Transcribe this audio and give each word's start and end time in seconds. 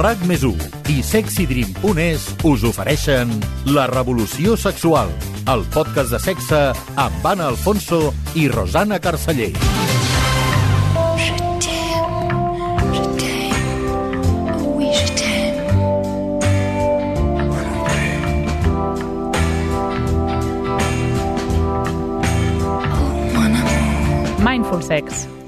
RAC 0.00 0.22
més 0.24 0.40
i 0.88 1.02
sexydream.es 1.04 2.24
us 2.48 2.62
ofereixen 2.64 3.34
La 3.76 3.84
revolució 3.90 4.56
sexual, 4.56 5.12
el 5.52 5.66
podcast 5.74 6.14
de 6.16 6.22
sexe 6.24 6.62
amb 6.96 7.28
Anna 7.34 7.50
Alfonso 7.52 8.06
i 8.32 8.48
Rosana 8.48 9.02
Carceller. 9.02 9.52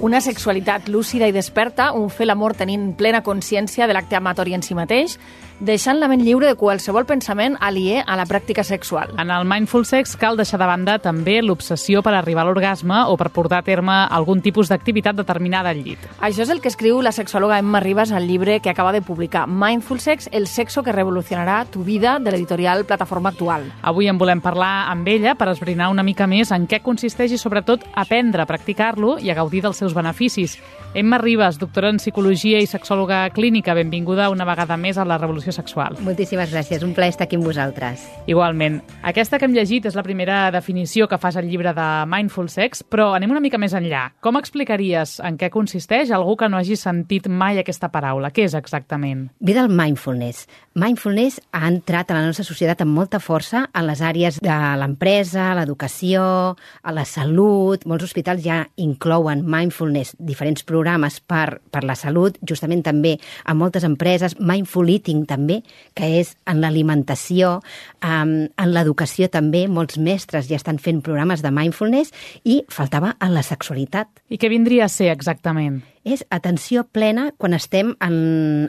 Una 0.03 0.19
sexualitat 0.21 0.89
lúcida 0.89 1.29
i 1.31 1.33
desperta, 1.33 1.93
un 1.95 2.09
fer 2.11 2.27
l'amor 2.27 2.57
tenint 2.59 2.89
plena 2.99 3.21
consciència 3.23 3.87
de 3.87 3.95
l'acte 3.95 4.17
amatori 4.19 4.57
en 4.57 4.65
si 4.67 4.75
mateix, 4.75 5.15
deixant 5.63 6.01
la 6.01 6.09
ment 6.11 6.25
lliure 6.27 6.49
de 6.49 6.57
qualsevol 6.59 7.05
pensament 7.07 7.55
aliè 7.63 8.01
a 8.03 8.17
la 8.19 8.25
pràctica 8.27 8.65
sexual. 8.67 9.13
En 9.23 9.31
el 9.31 9.47
Mindful 9.47 9.85
Sex 9.87 10.17
cal 10.19 10.35
deixar 10.35 10.59
de 10.59 10.67
banda 10.67 10.97
també 10.99 11.37
l'obsessió 11.39 12.03
per 12.03 12.17
arribar 12.19 12.43
a 12.43 12.49
l'orgasme 12.49 12.97
o 13.07 13.15
per 13.17 13.29
portar 13.31 13.61
a 13.61 13.67
terme 13.67 13.95
algun 14.11 14.43
tipus 14.43 14.73
d'activitat 14.73 15.21
determinada 15.21 15.71
al 15.71 15.85
llit. 15.85 16.03
Això 16.19 16.43
és 16.43 16.51
el 16.51 16.59
que 16.65 16.73
escriu 16.73 16.99
la 16.99 17.15
sexòloga 17.15 17.61
Emma 17.63 17.79
Ribas 17.79 18.11
al 18.11 18.27
llibre 18.27 18.59
que 18.59 18.75
acaba 18.75 18.91
de 18.91 19.05
publicar, 19.07 19.47
Mindful 19.47 20.01
Sex, 20.03 20.29
el 20.33 20.49
sexo 20.49 20.83
que 20.83 20.91
revolucionarà 20.91 21.65
tu 21.71 21.85
vida, 21.87 22.19
de 22.19 22.35
l'editorial 22.35 22.85
Plataforma 22.85 23.31
Actual. 23.31 23.71
Avui 23.83 24.11
en 24.11 24.19
volem 24.19 24.43
parlar 24.43 24.91
amb 24.91 25.07
ella 25.07 25.37
per 25.39 25.53
esbrinar 25.55 25.93
una 25.95 26.03
mica 26.03 26.27
més 26.27 26.51
en 26.51 26.67
què 26.67 26.83
consisteix 26.83 27.31
i 27.31 27.39
sobretot 27.39 27.87
aprendre 27.95 28.43
a 28.43 28.51
practicar-lo 28.51 29.21
i 29.23 29.31
a 29.31 29.39
gaudir 29.39 29.63
dels 29.63 29.79
seus 29.79 29.92
seus 29.93 29.95
beneficis. 29.95 30.59
Emma 30.95 31.17
Ribas, 31.17 31.59
doctora 31.59 31.89
en 31.89 31.97
Psicologia 31.97 32.59
i 32.61 32.67
sexòloga 32.69 33.31
clínica, 33.33 33.73
benvinguda 33.73 34.29
una 34.29 34.45
vegada 34.45 34.77
més 34.77 34.99
a 35.01 35.07
la 35.09 35.17
Revolució 35.17 35.53
Sexual. 35.53 35.97
Moltíssimes 36.05 36.51
gràcies, 36.53 36.83
un 36.85 36.93
plaer 36.93 37.15
estar 37.15 37.25
aquí 37.25 37.39
amb 37.39 37.49
vosaltres. 37.49 38.03
Igualment. 38.29 38.83
Aquesta 39.09 39.39
que 39.39 39.49
hem 39.49 39.55
llegit 39.57 39.87
és 39.89 39.97
la 39.97 40.05
primera 40.05 40.51
definició 40.53 41.09
que 41.09 41.17
fas 41.17 41.39
al 41.41 41.49
llibre 41.49 41.73
de 41.73 41.87
Mindful 42.13 42.51
Sex, 42.53 42.85
però 42.85 43.15
anem 43.17 43.33
una 43.33 43.41
mica 43.41 43.61
més 43.61 43.73
enllà. 43.73 44.11
Com 44.21 44.37
explicaries 44.37 45.17
en 45.25 45.39
què 45.41 45.49
consisteix 45.53 46.13
algú 46.13 46.37
que 46.37 46.51
no 46.53 46.61
hagi 46.61 46.77
sentit 46.77 47.29
mai 47.29 47.63
aquesta 47.63 47.89
paraula? 47.89 48.29
Què 48.29 48.45
és 48.51 48.57
exactament? 48.59 49.31
Ve 49.41 49.57
del 49.57 49.73
mindfulness. 49.73 50.45
Mindfulness 50.77 51.41
ha 51.57 51.65
entrat 51.69 52.13
a 52.13 52.19
la 52.21 52.27
nostra 52.27 52.45
societat 52.45 52.85
amb 52.85 52.93
molta 52.93 53.21
força 53.21 53.65
en 53.73 53.89
les 53.89 54.05
àrees 54.05 54.43
de 54.45 54.61
l'empresa, 54.77 55.55
l'educació, 55.57 56.53
a 56.83 56.93
la 56.93 57.09
salut. 57.09 57.89
Molts 57.89 58.11
hospitals 58.11 58.45
ja 58.45 58.67
inclouen 58.77 59.47
mindfulness 59.49 59.82
mindfulness, 59.83 60.15
diferents 60.19 60.63
programes 60.63 61.21
per, 61.21 61.61
per 61.71 61.83
la 61.85 61.95
salut, 61.95 62.39
justament 62.47 62.83
també 62.83 63.19
a 63.45 63.55
moltes 63.55 63.85
empreses, 63.85 64.37
mindful 64.39 64.89
eating 64.89 65.27
també, 65.27 65.63
que 65.95 66.21
és 66.21 66.35
en 66.47 66.61
l'alimentació, 66.61 67.61
um, 68.03 68.35
en 68.47 68.73
l'educació 68.73 69.29
també, 69.29 69.67
molts 69.69 69.99
mestres 69.99 70.49
ja 70.49 70.57
estan 70.57 70.79
fent 70.79 71.03
programes 71.03 71.43
de 71.43 71.51
mindfulness 71.51 72.13
i 72.45 72.63
faltava 72.69 73.17
en 73.21 73.35
la 73.35 73.43
sexualitat. 73.43 74.09
I 74.31 74.39
què 74.39 74.49
vindria 74.49 74.87
a 74.87 74.93
ser 74.93 75.11
exactament? 75.13 75.83
És 76.05 76.25
atenció 76.31 76.85
plena 76.85 77.31
quan 77.39 77.55
estem 77.55 77.95
en, 78.03 78.17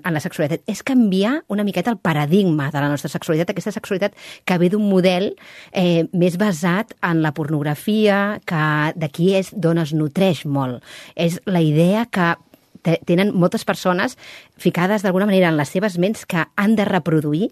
en 0.03 0.13
la 0.13 0.21
sexualitat. 0.23 0.63
És 0.69 0.83
canviar 0.85 1.39
una 1.53 1.65
miqueta 1.65 1.91
el 1.93 1.99
paradigma 2.01 2.69
de 2.71 2.81
la 2.83 2.91
nostra 2.91 3.11
sexualitat, 3.11 3.51
aquesta 3.53 3.73
sexualitat 3.73 4.15
que 4.45 4.57
ve 4.61 4.69
d'un 4.73 4.85
model 4.89 5.31
eh, 5.71 6.05
més 6.13 6.37
basat 6.41 6.93
en 7.01 7.23
la 7.25 7.33
pornografia, 7.33 8.39
que 8.45 8.63
d'aquí 8.99 9.33
és 9.39 9.53
d'on 9.53 9.81
es 9.81 9.93
nutreix 9.97 10.45
molt. 10.45 10.83
És 11.15 11.39
la 11.49 11.61
idea 11.63 12.05
que 12.05 12.33
tenen 12.83 13.31
moltes 13.33 13.63
persones 13.63 14.17
ficades 14.59 15.03
d'alguna 15.03 15.27
manera 15.29 15.49
en 15.49 15.57
les 15.57 15.71
seves 15.71 15.97
ments 15.97 16.25
que 16.27 16.43
han 16.55 16.75
de 16.75 16.85
reproduir 16.85 17.49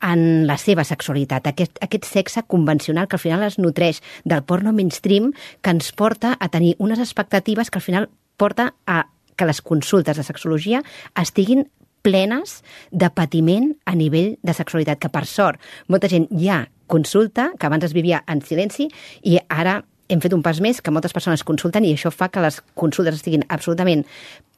en 0.00 0.46
la 0.48 0.56
seva 0.58 0.84
sexualitat. 0.88 1.46
Aquest, 1.46 1.78
aquest 1.84 2.08
sexe 2.08 2.42
convencional 2.48 3.08
que 3.08 3.18
al 3.18 3.24
final 3.24 3.44
es 3.44 3.58
nutreix 3.58 4.00
del 4.24 4.42
porno 4.42 4.72
mainstream 4.72 5.32
que 5.60 5.76
ens 5.76 5.92
porta 5.92 6.36
a 6.40 6.48
tenir 6.48 6.76
unes 6.78 6.98
expectatives 6.98 7.70
que 7.70 7.78
al 7.78 7.84
final 7.84 8.08
porta 8.40 8.72
a 8.86 9.04
que 9.40 9.48
les 9.48 9.62
consultes 9.64 10.20
de 10.20 10.26
sexologia 10.26 10.82
estiguin 11.16 11.64
plenes 12.04 12.60
de 12.92 13.08
patiment 13.12 13.72
a 13.88 13.94
nivell 13.96 14.36
de 14.44 14.56
sexualitat, 14.56 15.00
que 15.00 15.08
per 15.12 15.24
sort 15.28 15.60
molta 15.88 16.08
gent 16.12 16.28
ja 16.36 16.66
consulta, 16.90 17.50
que 17.56 17.68
abans 17.68 17.86
es 17.86 17.96
vivia 17.96 18.20
en 18.28 18.42
silenci 18.44 18.90
i 19.24 19.38
ara 19.48 19.80
hem 20.10 20.20
fet 20.20 20.34
un 20.34 20.42
pas 20.42 20.58
més 20.60 20.80
que 20.82 20.92
moltes 20.92 21.14
persones 21.14 21.44
consulten 21.46 21.86
i 21.86 21.94
això 21.94 22.10
fa 22.12 22.28
que 22.28 22.42
les 22.42 22.58
consultes 22.74 23.20
estiguin 23.20 23.46
absolutament 23.48 24.04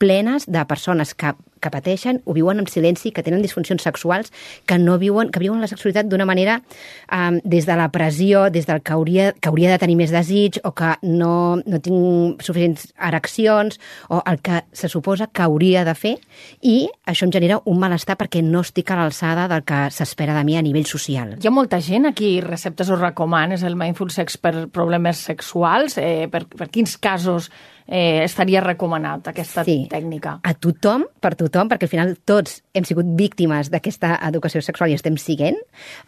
plenes 0.00 0.48
de 0.48 0.64
persones 0.66 1.12
que, 1.14 1.34
que 1.62 1.70
pateixen, 1.72 2.20
ho 2.26 2.34
viuen 2.36 2.60
en 2.60 2.68
silenci, 2.68 3.12
que 3.14 3.22
tenen 3.24 3.42
disfuncions 3.44 3.84
sexuals, 3.86 4.32
que 4.66 4.78
no 4.78 4.98
viuen, 5.00 5.30
que 5.32 5.40
viuen 5.42 5.62
la 5.62 5.70
sexualitat 5.70 6.10
d'una 6.10 6.26
manera 6.28 6.58
um, 7.06 7.38
des 7.44 7.68
de 7.68 7.76
la 7.78 7.88
pressió, 7.94 8.48
des 8.50 8.66
del 8.68 8.82
que 8.82 8.96
hauria, 8.96 9.30
que 9.38 9.50
hauria 9.52 9.70
de 9.72 9.80
tenir 9.82 9.96
més 10.00 10.12
desig, 10.14 10.58
o 10.66 10.74
que 10.76 10.94
no, 11.06 11.62
no 11.62 11.80
tinc 11.82 12.42
suficients 12.42 12.90
ereccions, 12.98 13.78
o 14.10 14.22
el 14.26 14.40
que 14.42 14.62
se 14.72 14.90
suposa 14.92 15.30
que 15.32 15.46
hauria 15.46 15.86
de 15.86 15.94
fer, 15.98 16.16
i 16.60 16.88
això 17.08 17.28
em 17.28 17.34
genera 17.34 17.60
un 17.70 17.80
malestar 17.82 18.18
perquè 18.20 18.42
no 18.44 18.64
estic 18.66 18.90
a 18.90 18.98
l'alçada 18.98 19.48
del 19.50 19.64
que 19.68 19.84
s'espera 19.94 20.36
de 20.36 20.44
mi 20.46 20.58
a 20.58 20.64
nivell 20.64 20.88
social. 20.88 21.36
Hi 21.40 21.48
ha 21.48 21.54
molta 21.54 21.80
gent 21.80 22.08
aquí 22.10 22.34
receptes 22.44 22.90
o 22.90 22.98
recomanes 22.98 23.62
el 23.62 23.78
mindful 23.78 24.10
sex 24.10 24.38
per 24.40 24.68
problemes 24.72 25.22
sexuals, 25.30 25.98
eh, 25.98 26.28
per, 26.32 26.44
per 26.50 26.68
quins 26.72 26.98
casos 26.98 27.50
eh, 27.86 28.22
estaria 28.24 28.62
recomanat 28.64 29.32
aquesta 29.32 29.64
sí. 29.66 29.86
tècnica. 29.90 30.38
A 30.42 30.54
tothom, 30.54 31.06
per 31.22 31.34
tothom, 31.38 31.70
perquè 31.70 31.88
al 31.88 31.92
final 31.92 32.14
tots 32.28 32.60
hem 32.74 32.86
sigut 32.88 33.08
víctimes 33.18 33.70
d'aquesta 33.72 34.14
educació 34.28 34.62
sexual 34.64 34.92
i 34.92 34.98
estem 34.98 35.18
siguent. 35.20 35.58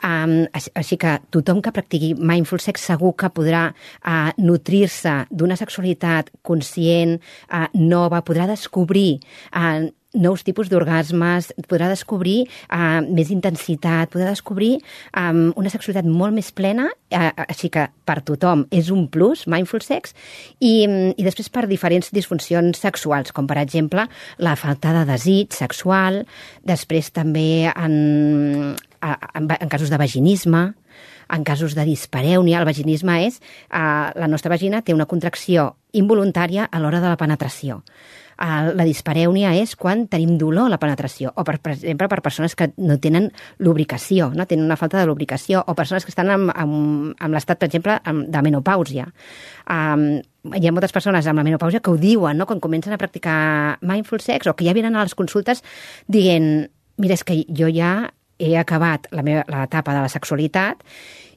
Um, 0.05 0.45
així 0.55 0.99
que 1.01 1.19
tothom 1.35 1.63
que 1.65 1.75
practiqui 1.75 2.15
mindful 2.19 2.63
sex 2.63 2.87
segur 2.93 3.15
que 3.19 3.31
podrà 3.35 3.67
uh, 3.73 4.31
nutrir-se 4.39 5.25
d'una 5.31 5.59
sexualitat 5.61 6.31
conscient, 6.43 7.19
uh, 7.51 7.67
nova, 7.75 8.23
podrà 8.27 8.49
descobrir 8.51 9.19
uh, 9.53 9.91
nous 10.15 10.45
tipus 10.47 10.71
d'orgasmes, 10.71 11.51
podrà 11.69 11.89
descobrir 11.91 12.45
uh, 12.69 13.03
més 13.05 13.31
intensitat, 13.35 14.11
podrà 14.13 14.31
descobrir 14.33 14.79
um, 15.19 15.51
una 15.59 15.73
sexualitat 15.73 16.09
molt 16.09 16.37
més 16.37 16.51
plena, 16.55 16.89
uh, 16.89 17.31
així 17.49 17.71
que 17.75 17.89
per 18.07 18.21
tothom 18.27 18.65
és 18.75 18.91
un 18.95 19.07
plus, 19.13 19.47
mindful 19.51 19.83
sex, 19.85 20.15
i, 20.61 20.87
i 21.15 21.27
després 21.27 21.51
per 21.53 21.67
diferents 21.71 22.13
disfuncions 22.15 22.81
sexuals, 22.81 23.35
com 23.35 23.49
per 23.51 23.59
exemple 23.63 24.07
la 24.39 24.55
falta 24.61 24.95
de 24.97 25.05
desig 25.11 25.55
sexual, 25.57 26.23
després 26.65 27.11
també 27.15 27.71
en, 27.75 27.99
en, 29.03 29.51
en 29.51 29.69
casos 29.73 29.93
de 29.93 30.01
vaginisme, 30.01 30.71
en 31.29 31.45
casos 31.45 31.75
de 31.75 31.87
disparèunia, 31.89 32.61
el 32.61 32.69
vaginisme 32.69 33.21
és... 33.27 33.41
Uh, 33.71 34.13
la 34.15 34.29
nostra 34.31 34.53
vagina 34.53 34.83
té 34.83 34.95
una 34.95 35.09
contracció 35.11 35.75
involuntària 35.95 36.69
a 36.71 36.81
l'hora 36.83 37.01
de 37.03 37.09
la 37.11 37.19
penetració. 37.19 37.81
Uh, 38.35 38.73
la 38.75 38.87
disparèunia 38.87 39.53
és 39.61 39.77
quan 39.79 40.09
tenim 40.11 40.35
dolor 40.39 40.67
a 40.67 40.73
la 40.73 40.79
penetració, 40.83 41.31
o 41.39 41.45
per, 41.47 41.61
per 41.63 41.75
exemple 41.77 42.09
per 42.11 42.19
persones 42.25 42.57
que 42.59 42.73
no 42.83 42.97
tenen 42.99 43.29
lubricació, 43.63 44.33
no? 44.35 44.47
tenen 44.51 44.67
una 44.67 44.79
falta 44.81 44.99
de 44.99 45.07
lubricació, 45.07 45.63
o 45.67 45.77
persones 45.79 46.07
que 46.07 46.11
estan 46.11 46.33
amb, 46.35 46.51
amb, 46.51 47.15
amb 47.15 47.37
l'estat, 47.37 47.61
per 47.61 47.71
exemple, 47.71 48.01
de 48.03 48.43
menopàusia. 48.43 49.07
Um, 49.71 50.09
hi 50.51 50.67
ha 50.67 50.75
moltes 50.75 50.93
persones 50.93 51.29
amb 51.31 51.41
la 51.41 51.47
menopàusia 51.47 51.81
que 51.81 51.95
ho 51.95 52.01
diuen, 52.01 52.39
no? 52.41 52.49
quan 52.51 52.63
comencen 52.63 52.95
a 52.95 53.01
practicar 53.01 53.79
mindful 53.87 54.21
sex, 54.21 54.51
o 54.51 54.57
que 54.59 54.67
ja 54.67 54.75
venen 54.75 54.99
a 54.99 55.07
les 55.07 55.15
consultes 55.15 55.63
dient, 56.11 56.67
mira, 56.99 57.15
és 57.15 57.23
que 57.25 57.45
jo 57.47 57.71
ja 57.71 57.95
he 58.39 58.57
acabat 58.59 59.09
la 59.15 59.23
meva 59.27 59.45
l'etapa 59.49 59.95
de 59.95 60.03
la 60.05 60.13
sexualitat 60.13 60.83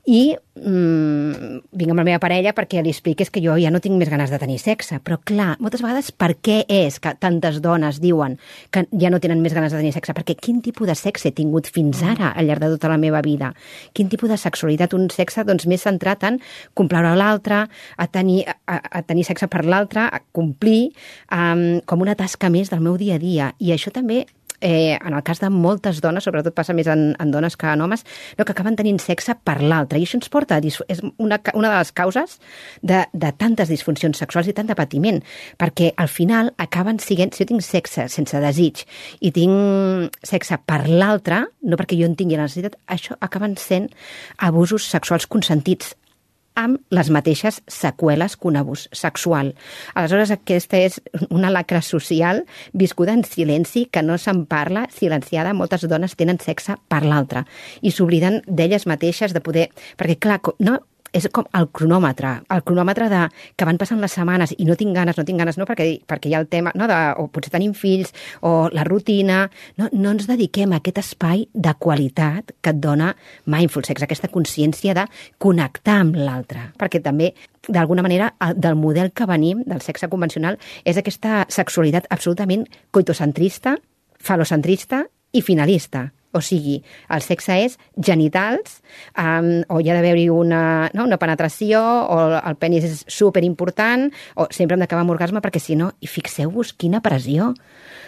i 0.07 0.31
mmm, 0.31 1.57
vinc 1.75 1.91
amb 1.91 1.99
la 1.99 2.05
meva 2.07 2.19
parella 2.23 2.53
perquè 2.55 2.79
li 2.79 2.93
expliques 2.93 3.27
que 3.27 3.41
jo 3.43 3.57
ja 3.59 3.71
no 3.73 3.81
tinc 3.83 3.97
més 3.99 4.07
ganes 4.07 4.31
de 4.31 4.39
tenir 4.39 4.55
sexe. 4.61 5.01
Però, 5.03 5.17
clar, 5.19 5.57
moltes 5.59 5.83
vegades 5.83 6.13
per 6.15 6.31
què 6.39 6.61
és 6.71 7.01
que 7.03 7.11
tantes 7.19 7.59
dones 7.63 7.99
diuen 7.99 8.37
que 8.71 8.85
ja 8.95 9.11
no 9.11 9.19
tenen 9.19 9.43
més 9.43 9.55
ganes 9.57 9.75
de 9.75 9.81
tenir 9.81 9.91
sexe? 9.91 10.15
Perquè 10.15 10.37
quin 10.39 10.61
tipus 10.63 10.87
de 10.87 10.95
sexe 10.95 11.27
he 11.27 11.35
tingut 11.35 11.67
fins 11.67 11.99
ara 12.07 12.31
al 12.31 12.47
llarg 12.47 12.63
de 12.63 12.71
tota 12.77 12.93
la 12.93 12.99
meva 13.01 13.19
vida? 13.25 13.51
Quin 13.91 14.07
tipus 14.07 14.31
de 14.31 14.39
sexualitat? 14.39 14.95
Un 14.95 15.11
sexe 15.11 15.43
doncs, 15.43 15.67
més 15.67 15.83
centrat 15.83 16.23
en 16.23 16.39
complaure 16.71 17.11
l'altre, 17.19 17.65
a 17.67 18.07
tenir, 18.07 18.45
a, 18.47 18.79
a 18.79 19.03
tenir 19.03 19.27
sexe 19.27 19.51
per 19.51 19.65
l'altre, 19.67 20.07
a 20.07 20.23
complir 20.31 20.93
um, 21.35 21.83
com 21.83 22.07
una 22.07 22.15
tasca 22.15 22.47
més 22.53 22.71
del 22.71 22.79
meu 22.79 22.95
dia 22.95 23.19
a 23.19 23.23
dia. 23.23 23.51
I 23.59 23.75
això 23.75 23.91
també 23.91 24.23
eh, 24.61 24.97
en 24.97 25.13
el 25.13 25.23
cas 25.23 25.39
de 25.39 25.49
moltes 25.53 26.01
dones, 26.01 26.25
sobretot 26.25 26.55
passa 26.55 26.75
més 26.77 26.87
en, 26.91 27.11
en 27.19 27.31
dones 27.33 27.57
que 27.57 27.69
en 27.69 27.83
homes, 27.85 28.03
no, 28.37 28.45
que 28.45 28.55
acaben 28.55 28.77
tenint 28.79 28.99
sexe 29.01 29.35
per 29.47 29.59
l'altre. 29.61 29.99
I 29.99 30.07
això 30.07 30.19
ens 30.19 30.31
porta 30.33 30.57
a... 30.57 30.61
És 30.61 31.03
una, 31.17 31.39
una 31.53 31.71
de 31.73 31.77
les 31.77 31.93
causes 31.95 32.37
de, 32.81 33.03
de 33.13 33.31
tantes 33.37 33.69
disfuncions 33.71 34.17
sexuals 34.17 34.49
i 34.49 34.55
tant 34.57 34.69
de 34.69 34.77
patiment, 34.77 35.21
perquè 35.61 35.93
al 35.97 36.11
final 36.11 36.53
acaben 36.57 37.01
siguent... 37.03 37.35
Si 37.37 37.43
jo 37.43 37.51
tinc 37.51 37.65
sexe 37.65 38.07
sense 38.09 38.39
desig 38.41 38.81
i 39.21 39.31
tinc 39.35 40.15
sexe 40.25 40.57
per 40.65 40.85
l'altre, 40.89 41.43
no 41.61 41.77
perquè 41.77 41.99
jo 41.99 42.07
en 42.09 42.17
tingui 42.17 42.39
la 42.39 42.47
necessitat, 42.47 42.79
això 42.89 43.17
acaben 43.21 43.57
sent 43.61 43.91
abusos 44.47 44.87
sexuals 44.89 45.27
consentits 45.29 45.93
amb 46.57 46.81
les 46.93 47.11
mateixes 47.13 47.61
seqüeles 47.69 48.35
que 48.35 48.49
un 48.49 48.57
abús 48.59 48.87
sexual. 48.91 49.53
Aleshores, 49.93 50.33
aquesta 50.33 50.81
és 50.81 50.99
una 51.29 51.51
lacra 51.53 51.83
social 51.85 52.43
viscuda 52.73 53.13
en 53.13 53.23
silenci, 53.23 53.85
que 53.91 54.03
no 54.03 54.17
se'n 54.17 54.45
parla, 54.49 54.87
silenciada. 54.93 55.53
Moltes 55.53 55.85
dones 55.87 56.17
tenen 56.17 56.41
sexe 56.43 56.79
per 56.89 57.03
l'altra 57.05 57.45
i 57.81 57.93
s'obliden 57.93 58.41
d'elles 58.47 58.87
mateixes 58.89 59.37
de 59.37 59.43
poder... 59.43 59.69
Perquè, 59.97 60.17
clar, 60.19 60.41
no, 60.63 60.79
és 61.15 61.27
com 61.33 61.47
el 61.57 61.67
cronòmetre, 61.75 62.33
el 62.53 62.63
cronòmetre 62.67 63.07
de 63.11 63.21
que 63.55 63.67
van 63.67 63.79
passant 63.79 64.01
les 64.01 64.13
setmanes 64.13 64.53
i 64.57 64.65
no 64.67 64.75
tinc 64.79 64.95
ganes, 64.95 65.17
no 65.17 65.25
tinc 65.27 65.39
ganes, 65.39 65.57
no 65.59 65.67
perquè, 65.69 65.87
perquè 66.07 66.31
hi 66.31 66.35
ha 66.35 66.41
el 66.43 66.49
tema, 66.51 66.73
no, 66.75 66.87
de, 66.89 66.97
o 67.21 67.27
potser 67.33 67.53
tenim 67.53 67.73
fills, 67.77 68.13
o 68.41 68.67
la 68.73 68.85
rutina, 68.87 69.45
no, 69.79 69.89
no 69.93 70.13
ens 70.15 70.27
dediquem 70.29 70.73
a 70.73 70.81
aquest 70.81 71.01
espai 71.03 71.47
de 71.53 71.73
qualitat 71.79 72.55
que 72.61 72.73
et 72.73 72.81
dona 72.83 73.13
mindful 73.45 73.85
sex, 73.87 74.03
aquesta 74.03 74.31
consciència 74.33 74.95
de 74.97 75.07
connectar 75.41 76.01
amb 76.03 76.17
l'altre, 76.19 76.71
perquè 76.79 77.01
també 77.03 77.33
d'alguna 77.67 78.03
manera, 78.05 78.31
del 78.55 78.77
model 78.79 79.11
que 79.11 79.27
venim, 79.27 79.63
del 79.67 79.81
sexe 79.83 80.07
convencional, 80.11 80.59
és 80.87 80.97
aquesta 80.99 81.45
sexualitat 81.51 82.07
absolutament 82.13 82.65
coitocentrista, 82.95 83.75
falocentrista 84.19 85.03
i 85.35 85.43
finalista. 85.43 86.07
O 86.35 86.41
sigui, 86.43 86.81
el 87.13 87.23
sexe 87.25 87.55
és 87.63 87.77
genitals, 88.03 88.81
um, 89.17 89.63
o 89.71 89.79
hi 89.79 89.89
ha 89.89 89.95
d'haver-hi 89.95 90.27
una, 90.33 90.61
no, 90.93 91.07
una 91.07 91.19
penetració, 91.21 91.81
o 91.81 92.19
el 92.37 92.57
penis 92.59 92.87
és 92.87 93.05
superimportant, 93.11 94.09
o 94.35 94.49
sempre 94.51 94.75
hem 94.75 94.83
d'acabar 94.83 95.05
amb 95.05 95.15
orgasme, 95.15 95.41
perquè 95.43 95.61
si 95.63 95.77
no, 95.79 95.93
i 96.03 96.11
fixeu-vos 96.11 96.75
quina 96.77 97.01
pressió 97.05 97.53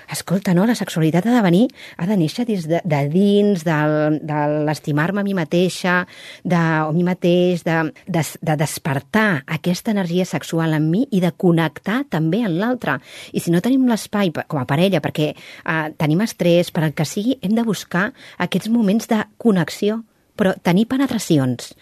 escolta, 0.10 0.54
no, 0.54 0.66
la 0.66 0.76
sexualitat 0.76 1.28
ha 1.28 1.36
de 1.36 1.42
venir, 1.46 1.68
ha 1.98 2.08
de 2.10 2.18
néixer 2.18 2.46
des 2.48 2.66
de, 2.68 2.82
de 2.84 3.00
dins, 3.12 3.64
del, 3.66 4.18
de 4.26 4.40
l'estimar-me 4.66 5.22
a 5.22 5.26
mi 5.26 5.36
mateixa, 5.38 6.02
de, 6.44 6.58
o 6.58 6.90
a 6.90 6.96
mi 6.96 7.06
mateix, 7.06 7.64
de, 7.68 7.78
de, 8.08 8.24
de 8.42 8.56
despertar 8.60 9.44
aquesta 9.46 9.94
energia 9.94 10.26
sexual 10.26 10.74
en 10.78 10.90
mi 10.90 11.06
i 11.14 11.22
de 11.22 11.32
connectar 11.32 12.02
també 12.10 12.42
en 12.46 12.58
l'altre. 12.60 12.98
I 13.34 13.44
si 13.44 13.54
no 13.54 13.62
tenim 13.62 13.86
l'espai 13.90 14.34
com 14.34 14.62
a 14.62 14.66
parella, 14.70 15.02
perquè 15.04 15.32
eh, 15.34 15.86
tenim 16.02 16.26
estrès, 16.26 16.74
per 16.74 16.88
al 16.88 16.96
que 16.98 17.06
sigui, 17.06 17.38
hem 17.46 17.54
de 17.58 17.66
buscar 17.68 18.10
aquests 18.38 18.70
moments 18.70 19.08
de 19.08 19.24
connexió, 19.38 20.04
però 20.36 20.54
tenir 20.64 20.88
penetracions, 20.88 21.74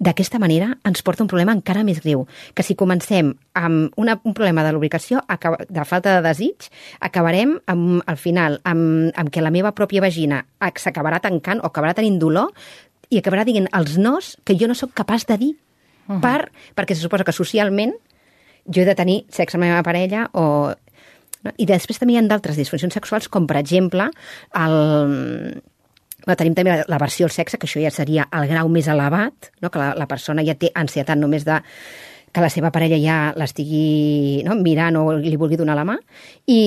D'aquesta 0.00 0.38
manera 0.40 0.70
ens 0.88 1.02
porta 1.04 1.20
un 1.20 1.28
problema 1.28 1.52
encara 1.52 1.82
més 1.84 1.98
greu, 2.00 2.22
que 2.56 2.64
si 2.64 2.72
comencem 2.72 3.34
amb 3.60 3.98
una, 4.00 4.14
un 4.24 4.32
problema 4.32 4.62
de 4.64 4.70
lubricació, 4.72 5.20
de 5.28 5.84
falta 5.84 6.14
de 6.14 6.22
desig, 6.24 6.70
acabarem 7.04 7.58
amb, 7.68 7.98
al 8.08 8.16
final 8.16 8.56
amb, 8.64 9.10
amb 9.12 9.28
que 9.28 9.44
la 9.44 9.52
meva 9.52 9.74
pròpia 9.76 10.00
vagina 10.00 10.40
s'acabarà 10.56 11.20
tancant 11.20 11.60
o 11.60 11.68
acabarà 11.68 11.92
tenint 11.98 12.16
dolor 12.16 12.48
i 13.12 13.20
acabarà 13.20 13.44
dient 13.44 13.68
els 13.76 13.98
nos 14.00 14.38
que 14.40 14.56
jo 14.56 14.70
no 14.70 14.78
sóc 14.78 14.96
capaç 14.96 15.28
de 15.28 15.36
dir, 15.36 15.52
uh 16.08 16.16
-huh. 16.16 16.20
per, 16.24 16.48
perquè 16.74 16.94
se 16.94 17.02
suposa 17.02 17.24
que 17.24 17.36
socialment 17.36 17.92
jo 18.64 18.80
he 18.80 18.86
de 18.86 18.94
tenir 18.94 19.26
sexe 19.28 19.58
amb 19.58 19.64
la 19.64 19.70
meva 19.70 19.82
parella 19.82 20.30
o... 20.32 20.72
No? 21.46 21.54
I 21.56 21.66
després 21.68 22.00
també 22.00 22.16
hi 22.16 22.20
ha 22.20 22.26
d'altres 22.28 22.58
disfuncions 22.60 22.94
sexuals, 22.96 23.28
com 23.32 23.48
per 23.48 23.58
exemple 23.60 24.10
el, 24.60 25.60
Bueno, 26.20 26.36
tenim 26.36 26.52
també 26.52 26.74
la, 26.74 26.84
la 26.84 26.98
versió 27.00 27.24
al 27.24 27.32
sexe, 27.32 27.56
que 27.56 27.64
això 27.64 27.80
ja 27.80 27.90
seria 27.94 28.26
el 28.36 28.48
grau 28.50 28.68
més 28.68 28.90
elevat, 28.92 29.50
no? 29.64 29.70
que 29.72 29.80
la, 29.80 29.94
la 29.96 30.06
persona 30.08 30.44
ja 30.44 30.52
té 30.52 30.68
ansietat 30.76 31.16
només 31.16 31.46
de 31.48 31.56
que 32.30 32.42
la 32.44 32.50
seva 32.52 32.70
parella 32.70 32.98
ja 33.00 33.16
l'estigui 33.40 34.42
no, 34.46 34.54
mirant 34.60 34.98
o 35.00 35.06
li 35.16 35.38
vulgui 35.40 35.58
donar 35.58 35.78
la 35.78 35.86
mà. 35.88 35.96
I, 36.46 36.60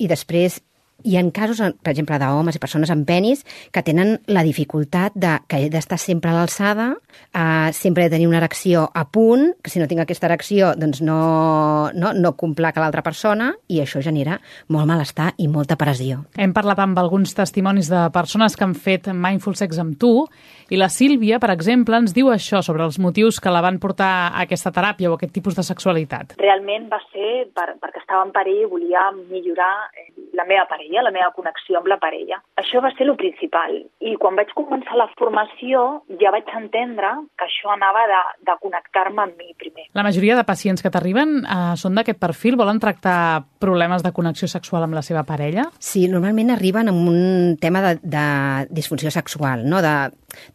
i 0.00 0.08
després 0.10 0.58
hi 1.04 1.16
ha 1.16 1.24
casos, 1.32 1.60
per 1.82 1.92
exemple, 1.92 2.18
d'homes 2.18 2.56
i 2.56 2.62
persones 2.62 2.90
amb 2.90 3.06
penis 3.06 3.44
que 3.72 3.82
tenen 3.86 4.16
la 4.26 4.42
dificultat 4.46 5.14
de, 5.14 5.36
que 5.48 5.60
he 5.62 5.70
d'estar 5.70 5.98
sempre 6.00 6.30
a 6.30 6.36
l'alçada, 6.36 6.88
eh, 7.32 7.72
sempre 7.72 8.04
he 8.04 8.08
de 8.08 8.16
tenir 8.16 8.28
una 8.28 8.40
erecció 8.40 8.88
a 8.94 9.06
punt, 9.10 9.52
que 9.62 9.70
si 9.70 9.80
no 9.80 9.88
tinc 9.90 10.02
aquesta 10.02 10.26
erecció 10.30 10.72
doncs 10.78 11.02
no, 11.04 11.90
no, 11.94 12.12
no 12.16 12.34
complac 12.38 12.76
a 12.76 12.84
l'altra 12.84 13.04
persona 13.06 13.52
i 13.68 13.80
això 13.82 14.02
genera 14.02 14.40
molt 14.72 14.88
malestar 14.88 15.32
i 15.38 15.48
molta 15.48 15.78
pressió. 15.78 16.24
Hem 16.36 16.54
parlat 16.56 16.80
amb 16.82 16.98
alguns 16.98 17.34
testimonis 17.36 17.90
de 17.92 18.06
persones 18.14 18.56
que 18.56 18.66
han 18.66 18.74
fet 18.74 19.10
mindful 19.12 19.56
sex 19.58 19.78
amb 19.82 19.98
tu 20.00 20.26
i 20.70 20.78
la 20.80 20.88
Sílvia, 20.90 21.38
per 21.38 21.52
exemple, 21.52 21.98
ens 22.00 22.14
diu 22.16 22.32
això 22.32 22.62
sobre 22.64 22.82
els 22.86 22.98
motius 22.98 23.38
que 23.42 23.52
la 23.54 23.62
van 23.62 23.78
portar 23.82 24.10
a 24.32 24.42
aquesta 24.42 24.72
teràpia 24.74 25.10
o 25.10 25.14
a 25.14 25.20
aquest 25.20 25.34
tipus 25.36 25.54
de 25.54 25.62
sexualitat. 25.66 26.34
Realment 26.40 26.88
va 26.90 26.98
ser 27.12 27.46
per, 27.54 27.68
perquè 27.82 28.02
estava 28.02 28.24
en 28.26 28.32
perill 28.34 28.64
i 28.64 28.70
volia 28.70 29.06
millorar 29.14 29.72
eh, 29.94 30.08
la 30.34 30.46
meva 30.48 30.66
parella, 30.70 30.85
la 30.90 31.12
meva 31.14 31.32
connexió 31.36 31.78
amb 31.80 31.88
la 31.90 31.98
parella. 32.02 32.40
Això 32.60 32.82
va 32.84 32.92
ser 32.96 33.06
el 33.06 33.14
principal. 33.18 33.78
I 34.00 34.16
quan 34.20 34.36
vaig 34.38 34.52
començar 34.56 34.98
la 34.98 35.08
formació 35.18 36.02
ja 36.20 36.32
vaig 36.34 36.48
entendre 36.58 37.12
que 37.38 37.46
això 37.46 37.72
anava 37.74 38.04
de, 38.10 38.20
de 38.48 38.56
connectar-me 38.62 39.26
amb 39.26 39.40
mi 39.40 39.54
primer. 39.58 39.88
La 39.96 40.04
majoria 40.06 40.36
de 40.38 40.46
pacients 40.48 40.82
que 40.82 40.92
t'arriben 40.92 41.38
eh, 41.42 41.74
són 41.80 41.98
d'aquest 41.98 42.20
perfil? 42.22 42.58
Volen 42.60 42.80
tractar 42.82 43.46
problemes 43.62 44.04
de 44.04 44.12
connexió 44.16 44.48
sexual 44.50 44.86
amb 44.86 44.96
la 44.98 45.04
seva 45.06 45.24
parella? 45.28 45.68
Sí, 45.78 46.06
normalment 46.12 46.54
arriben 46.54 46.92
amb 46.92 47.10
un 47.10 47.56
tema 47.60 47.82
de, 47.84 47.96
de 48.02 48.26
disfunció 48.70 49.10
sexual, 49.10 49.66
no? 49.68 49.82
de 49.84 49.96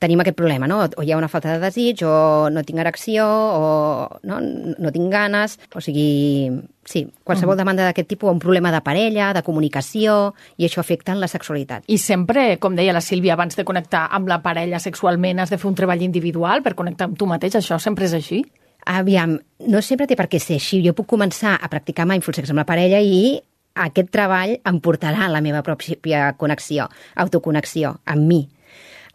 tenim 0.01 0.21
aquest 0.21 0.37
problema, 0.37 0.67
no? 0.69 0.83
o 0.85 1.03
hi 1.03 1.11
ha 1.11 1.17
una 1.19 1.29
falta 1.31 1.53
de 1.53 1.61
desig, 1.63 2.03
o 2.05 2.49
no 2.53 2.63
tinc 2.67 2.81
erecció, 2.83 3.25
o 3.25 4.19
no, 4.27 4.39
no 4.41 4.93
tinc 4.93 5.11
ganes, 5.13 5.57
o 5.73 5.81
sigui, 5.83 6.51
Sí, 6.83 7.07
qualsevol 7.23 7.53
-huh. 7.53 7.57
demanda 7.57 7.83
d'aquest 7.85 8.07
tipus, 8.07 8.31
un 8.31 8.39
problema 8.39 8.71
de 8.71 8.81
parella, 8.81 9.33
de 9.33 9.43
comunicació, 9.43 10.33
i 10.57 10.65
això 10.65 10.79
afecta 10.79 11.11
en 11.11 11.19
la 11.19 11.27
sexualitat. 11.27 11.83
I 11.87 11.97
sempre, 11.97 12.57
com 12.57 12.75
deia 12.75 12.93
la 12.93 13.01
Sílvia, 13.01 13.33
abans 13.33 13.55
de 13.55 13.63
connectar 13.63 14.07
amb 14.11 14.27
la 14.27 14.41
parella 14.41 14.79
sexualment 14.79 15.39
has 15.39 15.49
de 15.49 15.57
fer 15.57 15.67
un 15.69 15.75
treball 15.75 16.01
individual 16.01 16.63
per 16.63 16.73
connectar 16.73 17.05
amb 17.05 17.17
tu 17.17 17.25
mateix, 17.25 17.55
això 17.55 17.79
sempre 17.79 18.05
és 18.05 18.13
així? 18.13 18.43
Aviam, 18.85 19.39
no 19.67 19.81
sempre 19.81 20.07
té 20.07 20.15
per 20.15 20.27
què 20.27 20.39
ser 20.39 20.55
així. 20.55 20.81
Jo 20.83 20.93
puc 20.93 21.05
començar 21.05 21.59
a 21.61 21.69
practicar 21.69 22.07
mindful 22.07 22.33
sex 22.33 22.49
amb 22.49 22.57
la 22.57 22.65
parella 22.65 22.99
i 22.99 23.39
aquest 23.75 24.09
treball 24.11 24.57
em 24.65 24.79
portarà 24.81 25.27
a 25.27 25.29
la 25.31 25.41
meva 25.41 25.61
pròpia 25.63 26.33
connexió, 26.37 26.89
autoconnexió, 27.15 27.99
amb 28.05 28.27
mi. 28.27 28.49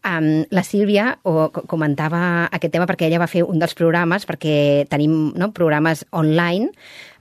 Um, 0.06 0.44
la 0.54 0.62
Sílvia 0.62 1.16
o, 1.26 1.48
comentava 1.66 2.46
aquest 2.54 2.70
tema 2.76 2.86
perquè 2.86 3.08
ella 3.08 3.18
va 3.18 3.26
fer 3.26 3.42
un 3.42 3.58
dels 3.58 3.74
programes, 3.74 4.22
perquè 4.28 4.86
tenim 4.86 5.32
no, 5.34 5.48
programes 5.56 6.04
online 6.14 6.68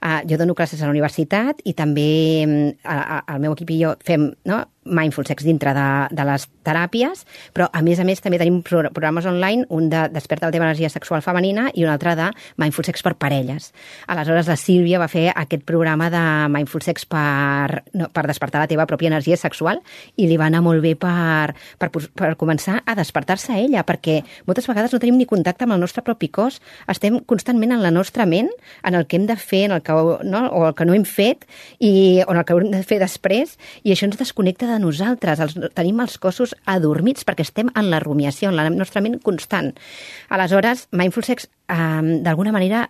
Uh, 0.02 0.20
jo 0.28 0.38
dono 0.38 0.54
classes 0.54 0.82
a 0.82 0.86
la 0.88 0.94
universitat 0.94 1.62
i 1.64 1.72
també 1.76 2.08
uh, 2.46 3.20
el 3.34 3.42
meu 3.42 3.56
equip 3.56 3.72
i 3.72 3.82
jo 3.82 3.94
fem 4.04 4.30
no, 4.48 4.64
mindful 4.86 5.26
sex 5.26 5.44
dintre 5.44 5.74
de, 5.74 5.86
de 6.14 6.24
les 6.26 6.46
teràpies, 6.66 7.24
però 7.54 7.68
a 7.72 7.82
més 7.84 8.00
a 8.00 8.06
més 8.06 8.22
també 8.22 8.38
tenim 8.40 8.62
programes 8.64 9.26
online, 9.26 9.66
un 9.74 9.90
de 9.90 10.06
Desperta 10.14 10.48
la 10.48 10.54
teva 10.54 10.66
energia 10.68 10.88
sexual 10.92 11.22
femenina 11.22 11.68
i 11.74 11.84
un 11.84 11.90
altre 11.90 12.14
de 12.18 12.28
mindful 12.62 12.86
sex 12.86 13.02
per 13.04 13.16
parelles. 13.18 13.72
Aleshores 14.06 14.48
la 14.50 14.56
Sílvia 14.60 15.00
va 15.02 15.10
fer 15.10 15.28
aquest 15.34 15.66
programa 15.66 16.08
de 16.12 16.22
mindful 16.52 16.84
sex 16.86 17.06
per, 17.10 17.82
no, 17.98 18.08
per 18.14 18.26
despertar 18.30 18.62
la 18.62 18.70
teva 18.70 18.86
pròpia 18.88 19.10
energia 19.10 19.38
sexual 19.40 19.82
i 20.16 20.28
li 20.30 20.38
va 20.38 20.48
anar 20.48 20.62
molt 20.64 20.82
bé 20.84 20.94
per, 20.98 21.54
per, 21.78 21.90
per 21.90 22.32
començar 22.38 22.80
a 22.86 22.96
despertar-se 22.98 23.52
a 23.52 23.60
ella, 23.60 23.84
perquè 23.86 24.20
moltes 24.46 24.68
vegades 24.70 24.94
no 24.94 25.02
tenim 25.02 25.18
ni 25.18 25.28
contacte 25.28 25.66
amb 25.66 25.76
el 25.76 25.82
nostre 25.82 26.04
propi 26.06 26.30
cos, 26.30 26.60
estem 26.90 27.18
constantment 27.26 27.74
en 27.76 27.82
la 27.82 27.92
nostra 27.94 28.26
ment, 28.26 28.50
en 28.86 28.94
el 28.94 29.06
que 29.06 29.18
hem 29.18 29.26
de 29.26 29.36
fer, 29.36 29.66
en 29.66 29.76
el 29.76 29.82
que 29.86 29.96
no, 30.26 30.42
o 30.50 30.64
el 30.68 30.74
que 30.78 30.86
no 30.88 30.96
hem 30.96 31.06
fet 31.08 31.46
i, 31.78 32.22
o 32.26 32.34
el 32.34 32.42
que 32.44 32.56
haurem 32.56 32.72
de 32.74 32.82
fer 32.86 32.98
després, 33.02 33.56
i 33.84 33.94
això 33.94 34.08
ens 34.08 34.18
desconnecta 34.20 34.68
de 34.70 34.80
nosaltres. 34.82 35.42
Els, 35.42 35.56
tenim 35.78 36.02
els 36.04 36.18
cossos 36.22 36.56
adormits 36.66 37.26
perquè 37.26 37.46
estem 37.46 37.70
en 37.74 37.90
la 37.92 38.02
rumiació, 38.02 38.50
en 38.50 38.58
la 38.58 38.68
nostra 38.70 39.04
ment 39.04 39.20
constant. 39.24 39.72
Aleshores, 40.28 40.88
Mindful 40.92 41.26
Sex, 41.26 41.48
eh, 41.70 42.20
d'alguna 42.26 42.54
manera, 42.54 42.86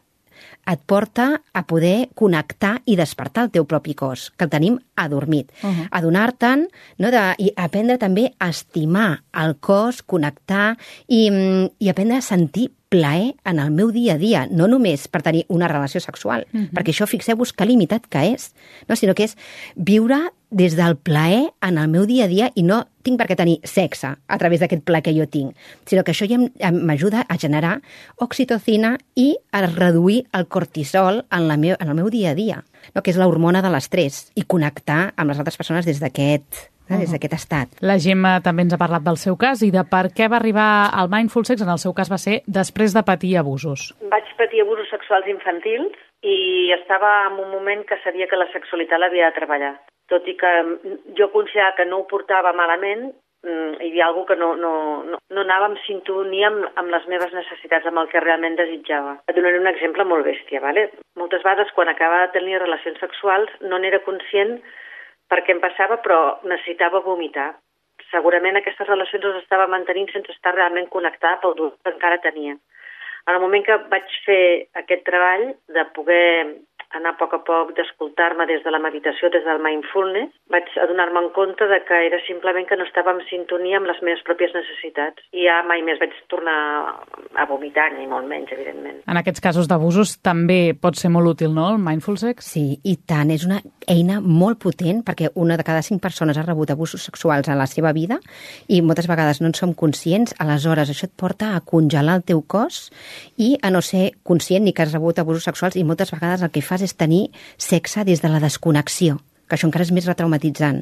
et 0.66 0.80
porta 0.86 1.28
a 1.54 1.62
poder 1.66 2.10
connectar 2.18 2.80
i 2.90 2.96
despertar 2.98 3.46
el 3.46 3.52
teu 3.54 3.66
propi 3.70 3.94
cos, 3.94 4.30
que 4.36 4.46
el 4.46 4.50
tenim 4.50 4.78
adormit. 4.96 5.52
Uh 5.62 5.70
-huh. 5.70 5.88
Adonar-te'n 5.90 6.66
no, 6.98 7.10
de, 7.10 7.34
i 7.38 7.52
aprendre 7.56 7.98
també 7.98 8.34
a 8.38 8.48
estimar 8.48 9.22
el 9.32 9.56
cos, 9.56 10.02
connectar 10.02 10.76
i, 11.06 11.30
mm, 11.30 11.70
i 11.78 11.88
aprendre 11.88 12.18
a 12.18 12.20
sentir 12.20 12.72
plaer 12.88 13.34
en 13.44 13.58
el 13.58 13.70
meu 13.70 13.90
dia 13.90 14.14
a 14.14 14.18
dia, 14.18 14.46
no 14.50 14.68
només 14.70 15.08
per 15.10 15.22
tenir 15.26 15.44
una 15.48 15.68
relació 15.68 16.00
sexual, 16.00 16.46
uh 16.52 16.58
-huh. 16.60 16.70
perquè 16.70 16.92
això 16.94 17.06
fixeu-vos 17.06 17.52
que 17.52 17.66
limitat 17.66 18.06
que 18.06 18.34
és, 18.34 18.54
no? 18.88 18.96
sinó 18.96 19.14
que 19.14 19.24
és 19.24 19.36
viure 19.74 20.30
des 20.50 20.76
del 20.76 20.96
plaer 20.96 21.52
en 21.60 21.78
el 21.78 21.88
meu 21.88 22.06
dia 22.06 22.24
a 22.24 22.28
dia 22.28 22.52
i 22.54 22.62
no 22.62 22.86
tinc 23.02 23.18
per 23.18 23.26
què 23.26 23.36
tenir 23.36 23.60
sexe 23.64 24.16
a 24.26 24.38
través 24.38 24.60
d'aquest 24.60 24.82
plaer 24.84 25.02
que 25.02 25.14
jo 25.14 25.26
tinc, 25.26 25.56
sinó 25.84 26.04
que 26.04 26.12
això 26.12 26.26
ja 26.26 26.70
m'ajuda 26.70 27.26
a 27.28 27.36
generar 27.38 27.82
oxitocina 28.16 28.98
i 29.14 29.36
a 29.50 29.66
reduir 29.66 30.26
el 30.32 30.46
cortisol 30.46 31.24
en, 31.30 31.48
la 31.48 31.56
meu, 31.56 31.76
en 31.80 31.88
el 31.88 31.94
meu 31.94 32.08
dia 32.10 32.30
a 32.30 32.34
dia, 32.34 32.64
no? 32.94 33.02
que 33.02 33.10
és 33.10 33.16
l'hormona 33.16 33.62
de 33.62 33.70
l'estrès, 33.70 34.30
i 34.34 34.42
connectar 34.42 35.12
amb 35.16 35.30
les 35.30 35.38
altres 35.38 35.56
persones 35.56 35.84
des 35.84 35.98
d'aquest 35.98 36.75
eh, 36.90 36.98
des 37.02 37.12
d'aquest 37.12 37.36
estat. 37.36 37.76
La 37.80 37.98
Gemma 38.02 38.38
també 38.44 38.66
ens 38.66 38.74
ha 38.74 38.80
parlat 38.80 39.04
del 39.06 39.18
seu 39.20 39.36
cas 39.36 39.62
i 39.66 39.70
de 39.74 39.84
per 39.90 40.06
què 40.16 40.30
va 40.30 40.40
arribar 40.40 40.70
al 40.92 41.10
Mindful 41.12 41.46
Sex, 41.48 41.62
en 41.62 41.72
el 41.72 41.82
seu 41.82 41.94
cas 41.96 42.10
va 42.12 42.20
ser 42.22 42.40
després 42.46 42.94
de 42.96 43.04
patir 43.06 43.36
abusos. 43.40 43.92
Vaig 44.12 44.32
patir 44.38 44.62
abusos 44.62 44.90
sexuals 44.92 45.28
infantils 45.32 45.94
i 46.22 46.72
estava 46.76 47.26
en 47.28 47.38
un 47.44 47.50
moment 47.50 47.84
que 47.86 47.98
sabia 48.04 48.26
que 48.30 48.40
la 48.40 48.50
sexualitat 48.52 49.00
l'havia 49.00 49.30
de 49.30 49.38
treballar. 49.38 49.74
Tot 50.10 50.26
i 50.30 50.36
que 50.38 50.50
jo 51.18 51.30
considerava 51.34 51.76
que 51.76 51.86
no 51.86 52.00
ho 52.00 52.06
portava 52.10 52.52
malament, 52.54 53.08
mm, 53.42 53.82
hi 53.82 53.90
havia 53.90 54.06
alguna 54.06 54.26
que 54.30 54.36
no, 54.36 54.54
no, 54.56 54.72
no, 55.04 55.18
no 55.18 55.40
anava 55.42 55.68
en 55.72 55.76
sintonia 55.86 56.48
amb, 56.52 56.66
amb 56.82 56.94
les 56.94 57.06
meves 57.10 57.34
necessitats, 57.34 57.86
amb 57.86 57.98
el 58.02 58.10
que 58.12 58.22
realment 58.22 58.58
desitjava. 58.58 59.18
Et 59.26 59.36
donaré 59.36 59.58
un 59.58 59.70
exemple 59.70 60.06
molt 60.06 60.26
bèstia. 60.26 60.62
¿vale? 60.62 60.90
Moltes 61.18 61.42
vegades, 61.42 61.74
quan 61.74 61.90
acabava 61.90 62.28
de 62.28 62.38
tenir 62.38 62.62
relacions 62.62 63.02
sexuals, 63.02 63.50
no 63.60 63.78
n'era 63.82 64.02
conscient 64.06 64.60
per 65.30 65.42
què 65.44 65.54
em 65.54 65.62
passava, 65.62 65.98
però 66.04 66.20
necessitava 66.44 67.04
vomitar. 67.04 67.50
Segurament 68.10 68.58
aquestes 68.60 68.88
relacions 68.88 69.24
les 69.26 69.42
estava 69.42 69.66
mantenint 69.70 70.08
sense 70.12 70.32
estar 70.34 70.54
realment 70.54 70.88
connectada 70.92 71.40
pel 71.42 71.56
dolor 71.58 71.76
que 71.82 71.94
encara 71.94 72.22
tenia. 72.22 72.56
En 73.26 73.34
el 73.34 73.42
moment 73.42 73.64
que 73.66 73.76
vaig 73.90 74.12
fer 74.24 74.42
aquest 74.82 75.02
treball 75.08 75.48
de 75.74 75.84
poder 75.96 76.26
anar 76.94 77.14
a 77.14 77.18
poc 77.18 77.34
a 77.34 77.42
poc 77.46 77.72
d'escoltar-me 77.76 78.46
des 78.46 78.62
de 78.64 78.70
la 78.70 78.80
meditació, 78.82 79.30
des 79.32 79.44
del 79.44 79.62
mindfulness, 79.62 80.32
vaig 80.52 80.68
adonar-me 80.82 81.24
en 81.24 81.30
compte 81.36 81.66
de 81.70 81.80
que 81.88 82.00
era 82.06 82.20
simplement 82.26 82.68
que 82.68 82.76
no 82.76 82.86
estava 82.86 83.14
en 83.14 83.22
sintonia 83.30 83.80
amb 83.80 83.90
les 83.90 84.00
meves 84.06 84.22
pròpies 84.26 84.54
necessitats. 84.54 85.22
I 85.32 85.46
ja 85.48 85.62
mai 85.66 85.82
més 85.86 86.00
vaig 86.02 86.14
tornar 86.32 86.56
a 87.34 87.46
vomitar, 87.50 87.90
ni 87.96 88.06
molt 88.10 88.28
menys, 88.30 88.52
evidentment. 88.54 89.02
En 89.06 89.20
aquests 89.20 89.42
casos 89.42 89.68
d'abusos 89.70 90.16
també 90.24 90.76
pot 90.80 90.98
ser 90.98 91.10
molt 91.14 91.34
útil, 91.34 91.52
no, 91.56 91.68
el 91.74 91.82
mindful 91.82 92.18
sex? 92.20 92.52
Sí, 92.52 92.66
i 92.84 92.96
tant. 93.08 93.32
És 93.34 93.46
una 93.48 93.60
eina 93.90 94.20
molt 94.20 94.60
potent 94.62 95.02
perquè 95.06 95.30
una 95.34 95.56
de 95.58 95.64
cada 95.66 95.82
cinc 95.86 96.02
persones 96.02 96.38
ha 96.38 96.44
rebut 96.46 96.70
abusos 96.70 97.04
sexuals 97.06 97.48
a 97.48 97.56
la 97.58 97.66
seva 97.70 97.92
vida 97.96 98.18
i 98.68 98.80
moltes 98.82 99.08
vegades 99.10 99.40
no 99.40 99.50
en 99.50 99.56
som 99.58 99.74
conscients. 99.74 100.34
Aleshores, 100.42 100.90
això 100.90 101.06
et 101.08 101.14
porta 101.16 101.54
a 101.54 101.62
congelar 101.64 102.18
el 102.20 102.26
teu 102.26 102.42
cos 102.42 102.90
i 103.36 103.54
a 103.62 103.70
no 103.70 103.82
ser 103.82 104.10
conscient 104.26 104.66
ni 104.66 104.74
que 104.74 104.84
has 104.84 104.94
rebut 104.94 105.18
abusos 105.22 105.46
sexuals 105.46 105.76
i 105.76 105.84
moltes 105.86 106.12
vegades 106.14 106.42
el 106.42 106.52
que 106.54 106.62
fas 106.76 106.84
és 106.84 106.96
tenir 106.96 107.30
sexe 107.56 108.04
des 108.04 108.20
de 108.20 108.28
la 108.32 108.42
desconnexió 108.42 109.18
que 109.46 109.54
això 109.54 109.68
encara 109.68 109.84
és 109.86 109.92
més 109.94 110.06
retraumatitzant. 110.08 110.80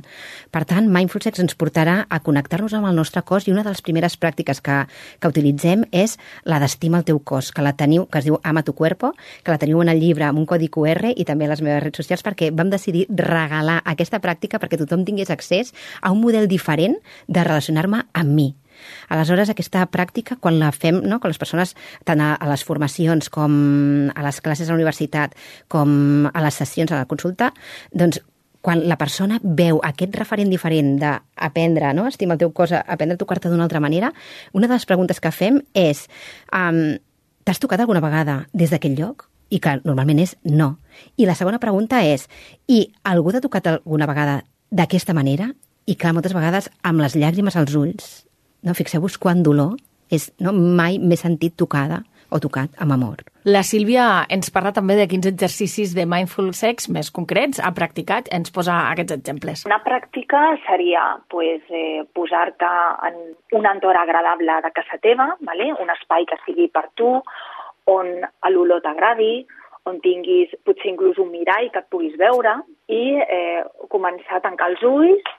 Per 0.49 0.63
tant, 0.65 0.87
Mindful 0.89 1.21
Sex 1.21 1.43
ens 1.43 1.53
portarà 1.61 1.99
a 2.09 2.21
connectar-nos 2.25 2.73
amb 2.73 2.89
el 2.89 2.97
nostre 2.97 3.21
cos 3.21 3.45
i 3.45 3.53
una 3.53 3.61
de 3.61 3.69
les 3.69 3.83
primeres 3.85 4.17
pràctiques 4.17 4.63
que, 4.65 4.79
que 5.21 5.29
utilitzem 5.29 5.85
és 5.93 6.17
la 6.49 6.57
d'estima 6.63 7.03
el 7.03 7.05
teu 7.05 7.21
cos, 7.21 7.51
que 7.53 7.61
la 7.61 7.75
teniu, 7.77 8.07
que 8.09 8.23
es 8.23 8.25
diu 8.25 8.39
Ama 8.43 8.65
tu 8.65 8.73
cuerpo, 8.73 9.13
que 9.45 9.53
la 9.53 9.61
teniu 9.61 9.85
en 9.85 9.93
el 9.93 10.01
llibre 10.01 10.25
amb 10.25 10.41
un 10.41 10.49
codi 10.49 10.71
QR 10.73 11.13
i 11.13 11.29
també 11.29 11.45
a 11.45 11.53
les 11.53 11.61
meves 11.61 11.85
redes 11.85 12.01
socials 12.01 12.25
perquè 12.25 12.49
vam 12.57 12.73
decidir 12.73 13.05
regalar 13.13 13.83
aquesta 13.85 14.23
pràctica 14.25 14.57
perquè 14.63 14.81
tothom 14.81 15.05
tingués 15.05 15.29
accés 15.29 15.75
a 16.01 16.17
un 16.17 16.25
model 16.25 16.49
diferent 16.49 16.97
de 17.29 17.45
relacionar-me 17.45 18.07
amb 18.17 18.33
mi, 18.33 18.55
Aleshores, 19.09 19.51
aquesta 19.53 19.87
pràctica, 19.93 20.39
quan 20.41 20.59
la 20.61 20.73
fem, 20.75 21.01
no, 21.05 21.21
quan 21.21 21.33
les 21.33 21.41
persones, 21.41 21.75
tant 22.05 22.21
a, 22.21 22.35
a 22.35 22.51
les 22.51 22.65
formacions 22.67 23.31
com 23.33 23.57
a 24.15 24.27
les 24.27 24.41
classes 24.45 24.69
a 24.69 24.73
la 24.73 24.81
universitat, 24.81 25.35
com 25.69 26.31
a 26.33 26.45
les 26.45 26.63
sessions 26.63 26.93
a 26.93 27.03
la 27.03 27.11
consulta, 27.11 27.53
doncs 27.93 28.21
quan 28.65 28.81
la 28.89 28.97
persona 28.97 29.37
veu 29.45 29.79
aquest 29.85 30.15
referent 30.17 30.49
diferent 30.49 30.95
d'aprendre, 30.97 31.93
no? 31.93 32.07
estima 32.09 32.39
el 32.39 32.41
teu 32.41 32.55
cos, 32.57 32.73
aprendre 32.73 33.19
a 33.19 33.21
tocar-te 33.21 33.53
d'una 33.53 33.67
altra 33.67 33.83
manera, 33.85 34.09
una 34.57 34.71
de 34.71 34.73
les 34.73 34.87
preguntes 34.89 35.21
que 35.21 35.33
fem 35.37 35.61
és 35.77 36.07
um, 36.49 36.97
t'has 37.45 37.61
tocat 37.61 37.85
alguna 37.85 38.01
vegada 38.01 38.47
des 38.57 38.73
d'aquell 38.73 38.97
lloc? 38.97 39.29
I 39.53 39.61
que 39.61 39.77
normalment 39.85 40.23
és 40.25 40.33
no. 40.49 40.79
I 41.21 41.29
la 41.29 41.37
segona 41.37 41.61
pregunta 41.61 42.01
és 42.09 42.25
i 42.67 42.87
algú 43.05 43.35
t'ha 43.35 43.45
tocat 43.45 43.69
alguna 43.69 44.09
vegada 44.09 44.41
d'aquesta 44.73 45.13
manera? 45.13 45.51
I 45.85 45.99
clar, 46.01 46.15
moltes 46.17 46.33
vegades 46.33 46.71
amb 46.83 47.05
les 47.05 47.19
llàgrimes 47.21 47.61
als 47.61 47.77
ulls, 47.77 48.25
no? 48.65 48.75
Fixeu-vos 48.75 49.19
quant 49.21 49.45
dolor 49.45 49.77
és, 50.13 50.31
no? 50.41 50.53
mai 50.53 50.99
m'he 50.99 51.19
sentit 51.21 51.57
tocada 51.57 52.03
o 52.35 52.41
tocat 52.43 52.73
amb 52.83 52.95
amor. 52.97 53.23
La 53.45 53.63
Sílvia 53.63 54.25
ens 54.33 54.51
parla 54.51 54.73
també 54.75 54.97
de 54.99 55.07
quins 55.11 55.27
exercicis 55.29 55.93
de 55.95 56.07
mindful 56.09 56.51
sex 56.57 56.89
més 56.91 57.11
concrets 57.15 57.61
ha 57.61 57.71
practicat. 57.77 58.31
Ens 58.35 58.51
posa 58.55 58.79
aquests 58.91 59.15
exemples. 59.19 59.65
Una 59.69 59.83
pràctica 59.85 60.41
seria 60.67 61.05
pues, 61.31 61.61
eh, 61.71 62.03
posar-te 62.17 62.71
en 63.11 63.21
un 63.61 63.69
entorn 63.71 64.01
agradable 64.01 64.61
de 64.65 64.73
casa 64.75 64.99
teva, 65.03 65.29
vale? 65.45 65.71
un 65.81 65.93
espai 65.95 66.27
que 66.31 66.41
sigui 66.47 66.71
per 66.73 66.89
tu, 66.99 67.19
on 67.93 68.11
l'olor 68.51 68.81
t'agradi, 68.83 69.45
on 69.85 70.01
tinguis 70.01 70.53
potser 70.65 70.95
inclús 70.95 71.21
un 71.21 71.31
mirall 71.31 71.69
que 71.71 71.83
et 71.85 71.91
puguis 71.93 72.17
veure 72.17 72.57
i 72.89 73.03
eh, 73.21 73.61
començar 73.93 74.41
a 74.41 74.45
tancar 74.47 74.73
els 74.73 74.85
ulls 74.89 75.35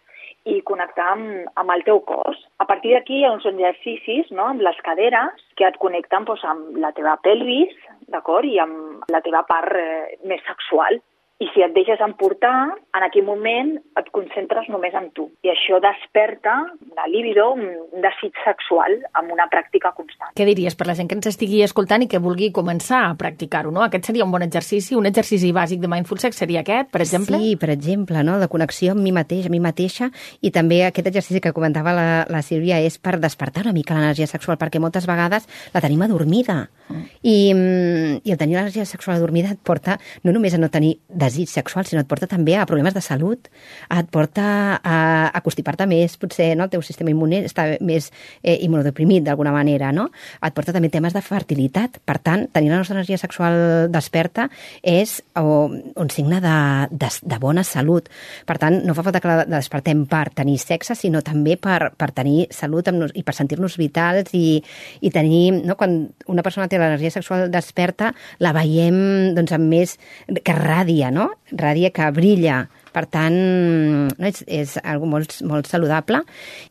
connectar 0.76 1.08
amb, 1.16 1.50
amb 1.56 1.74
el 1.76 1.84
teu 1.88 2.04
cos. 2.10 2.44
A 2.60 2.68
partir 2.68 2.94
d'aquí 2.94 3.22
hi 3.22 3.26
ha 3.26 3.34
uns 3.34 3.48
exercicis 3.48 4.32
no, 4.36 4.52
amb 4.52 4.64
les 4.68 4.80
caderes 4.86 5.44
que 5.56 5.68
et 5.70 5.80
connecten 5.82 6.28
doncs, 6.28 6.44
amb 6.52 6.80
la 6.84 6.92
teva 6.98 7.16
pelvis 7.24 7.74
d'acord 8.12 8.46
i 8.46 8.60
amb 8.62 9.08
la 9.12 9.24
teva 9.26 9.46
part 9.48 9.80
eh, 9.80 10.18
més 10.28 10.44
sexual. 10.46 11.00
I 11.36 11.50
si 11.52 11.60
et 11.66 11.74
deixes 11.76 12.00
emportar, 12.00 12.78
en 12.96 13.04
aquell 13.04 13.26
moment 13.28 13.74
et 14.00 14.06
concentres 14.16 14.70
només 14.72 14.94
en 14.96 15.10
tu. 15.12 15.26
I 15.44 15.50
això 15.52 15.82
desperta 15.84 16.54
la 16.96 17.08
libido, 17.12 17.50
un 17.58 18.04
desig 18.06 18.38
sexual, 18.46 18.96
amb 19.20 19.34
una 19.36 19.50
pràctica 19.52 19.92
constant. 19.98 20.32
Què 20.40 20.48
diries 20.48 20.78
per 20.80 20.88
la 20.88 20.96
gent 20.96 21.10
que 21.12 21.18
ens 21.18 21.28
estigui 21.28 21.60
escoltant 21.66 22.06
i 22.06 22.08
que 22.08 22.22
vulgui 22.24 22.54
començar 22.56 23.02
a 23.10 23.18
practicar-ho? 23.20 23.74
No? 23.76 23.84
Aquest 23.84 24.08
seria 24.08 24.24
un 24.24 24.32
bon 24.32 24.46
exercici? 24.48 24.96
Un 24.96 25.10
exercici 25.12 25.52
bàsic 25.52 25.82
de 25.84 25.90
Mindful 25.92 26.22
Sex 26.24 26.40
seria 26.40 26.62
aquest, 26.64 26.88
per 26.94 27.04
exemple? 27.04 27.42
Sí, 27.44 27.58
per 27.60 27.70
exemple, 27.76 28.24
no? 28.24 28.38
de 28.40 28.48
connexió 28.48 28.96
amb 28.96 29.04
mi 29.04 29.12
mateix, 29.12 29.50
a 29.50 29.52
mi 29.52 29.60
mateixa, 29.60 30.08
i 30.40 30.54
també 30.56 30.86
aquest 30.88 31.12
exercici 31.12 31.44
que 31.44 31.52
comentava 31.58 31.92
la, 32.00 32.08
la 32.32 32.44
Sílvia 32.48 32.80
és 32.80 32.96
per 32.96 33.18
despertar 33.20 33.66
una 33.68 33.76
mica 33.76 34.00
l'energia 34.00 34.32
sexual, 34.32 34.56
perquè 34.62 34.80
moltes 34.80 35.04
vegades 35.12 35.52
la 35.76 35.84
tenim 35.84 36.08
adormida. 36.08 36.70
Mm. 36.88 37.06
I, 37.28 37.38
mm, 37.52 38.18
I 38.24 38.32
el 38.32 38.40
tenir 38.40 38.56
l'energia 38.62 38.88
sexual 38.88 39.20
adormida 39.20 39.52
et 39.52 39.60
porta 39.60 40.00
no 40.24 40.32
només 40.32 40.56
a 40.56 40.62
no 40.62 40.72
tenir 40.72 40.96
desig 41.26 41.52
sexual, 41.52 41.86
sinó 41.90 42.04
et 42.04 42.10
porta 42.10 42.30
també 42.32 42.56
a 42.58 42.66
problemes 42.70 42.96
de 42.96 43.04
salut, 43.04 43.50
et 43.92 44.10
porta 44.14 44.48
a, 44.78 44.98
a 45.30 45.44
constipar-te 45.46 45.88
més, 45.90 46.18
potser 46.22 46.54
no? 46.56 46.70
el 46.70 46.74
teu 46.74 46.84
sistema 46.86 47.12
immune 47.12 47.44
està 47.50 47.68
més 47.86 48.10
eh, 48.42 48.58
immunodeprimit 48.66 49.26
d'alguna 49.26 49.54
manera, 49.56 49.92
no? 49.96 50.08
Et 50.46 50.56
porta 50.56 50.74
també 50.76 50.90
temes 50.94 51.16
de 51.16 51.22
fertilitat. 51.26 52.00
Per 52.06 52.18
tant, 52.24 52.46
tenir 52.54 52.72
la 52.72 52.80
nostra 52.82 52.98
energia 52.98 53.20
sexual 53.22 53.90
desperta 53.94 54.48
és 54.82 55.18
o, 55.40 55.68
un 55.70 56.12
signe 56.14 56.40
de, 56.44 56.56
de, 56.92 57.10
de 57.22 57.40
bona 57.42 57.66
salut. 57.68 58.10
Per 58.48 58.58
tant, 58.62 58.80
no 58.86 58.96
fa 58.98 59.06
falta 59.06 59.22
que 59.24 59.32
la 59.32 59.46
despertem 59.50 60.06
per 60.10 60.28
tenir 60.36 60.58
sexe, 60.62 60.96
sinó 60.98 61.22
també 61.26 61.58
per, 61.62 61.92
per 61.98 62.12
tenir 62.16 62.48
salut 62.56 62.88
amb, 62.92 63.08
i 63.16 63.24
per 63.26 63.36
sentir-nos 63.38 63.78
vitals 63.82 64.34
i, 64.38 64.62
i 65.02 65.14
tenir... 65.14 65.44
No? 65.66 65.78
Quan 65.80 65.98
una 66.32 66.44
persona 66.46 66.70
té 66.72 66.80
l'energia 66.80 67.14
sexual 67.14 67.50
desperta, 67.54 68.14
la 68.44 68.54
veiem 68.56 69.34
doncs, 69.38 69.56
amb 69.56 69.72
més... 69.72 69.98
que 70.46 70.56
radia, 70.56 71.12
no? 71.16 71.32
Radia 71.64 71.92
que 71.96 72.10
brilla. 72.12 72.58
Per 72.96 73.04
tant, 73.12 73.36
no, 73.36 74.28
és, 74.30 74.40
és 74.48 74.78
algo 74.80 75.08
molt, 75.10 75.34
molt 75.44 75.68
saludable. 75.68 76.22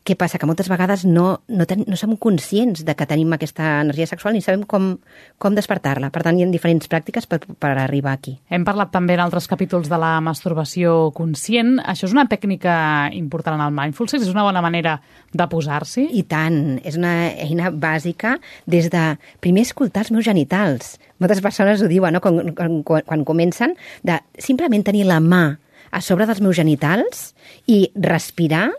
Què 0.05 0.15
passa? 0.17 0.39
Que 0.41 0.47
moltes 0.49 0.69
vegades 0.71 1.03
no, 1.05 1.27
no, 1.53 1.67
ten, 1.69 1.83
no 1.85 1.97
som 1.99 2.15
conscients 2.17 2.81
de 2.87 2.95
que 2.97 3.05
tenim 3.05 3.35
aquesta 3.35 3.81
energia 3.83 4.09
sexual 4.09 4.33
ni 4.33 4.41
sabem 4.41 4.63
com, 4.65 4.95
com 5.37 5.57
despertar-la. 5.57 6.09
Per 6.13 6.23
tant, 6.25 6.39
hi 6.39 6.45
ha 6.45 6.49
diferents 6.49 6.89
pràctiques 6.89 7.29
per, 7.29 7.43
per 7.45 7.75
arribar 7.77 8.15
aquí. 8.17 8.39
Hem 8.49 8.65
parlat 8.65 8.89
també 8.95 9.13
en 9.13 9.21
altres 9.21 9.45
capítols 9.51 9.89
de 9.91 9.99
la 10.01 10.15
masturbació 10.25 11.11
conscient. 11.13 11.75
Això 11.85 12.09
és 12.09 12.15
una 12.15 12.25
tècnica 12.31 12.77
important 13.13 13.59
en 13.59 13.67
el 13.67 13.75
mindful 13.75 14.09
sex? 14.09 14.25
És 14.25 14.33
una 14.33 14.47
bona 14.47 14.63
manera 14.65 14.97
de 15.29 15.47
posar-s'hi? 15.51 16.07
I 16.17 16.23
tant. 16.31 16.79
És 16.81 16.97
una 16.97 17.13
eina 17.29 17.69
bàsica 17.69 18.39
des 18.65 18.89
de 18.89 19.03
primer 19.45 19.67
escoltar 19.67 20.07
els 20.07 20.15
meus 20.15 20.25
genitals. 20.25 20.95
Moltes 21.21 21.43
persones 21.45 21.85
ho 21.85 21.91
diuen, 21.91 22.17
no? 22.17 22.23
quan, 22.23 22.49
quan, 22.57 22.81
quan 22.83 23.27
comencen, 23.27 23.77
de 24.03 24.17
simplement 24.41 24.83
tenir 24.89 25.05
la 25.05 25.21
mà 25.21 25.43
a 25.91 26.01
sobre 26.01 26.27
dels 26.27 26.41
meus 26.41 26.57
genitals 26.57 27.31
i 27.67 27.85
respirar 27.95 28.69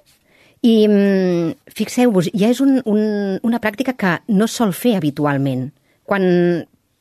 i 0.66 0.86
mm, 0.88 1.72
fixeu-vos, 1.76 2.30
ja 2.34 2.50
és 2.50 2.60
un, 2.64 2.80
un, 2.88 3.02
una 3.46 3.60
pràctica 3.62 3.94
que 3.98 4.16
no 4.32 4.48
sol 4.50 4.72
fer 4.74 4.96
habitualment. 4.98 5.68
Quan, 6.06 6.24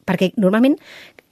perquè 0.05 0.31
normalment, 0.41 0.77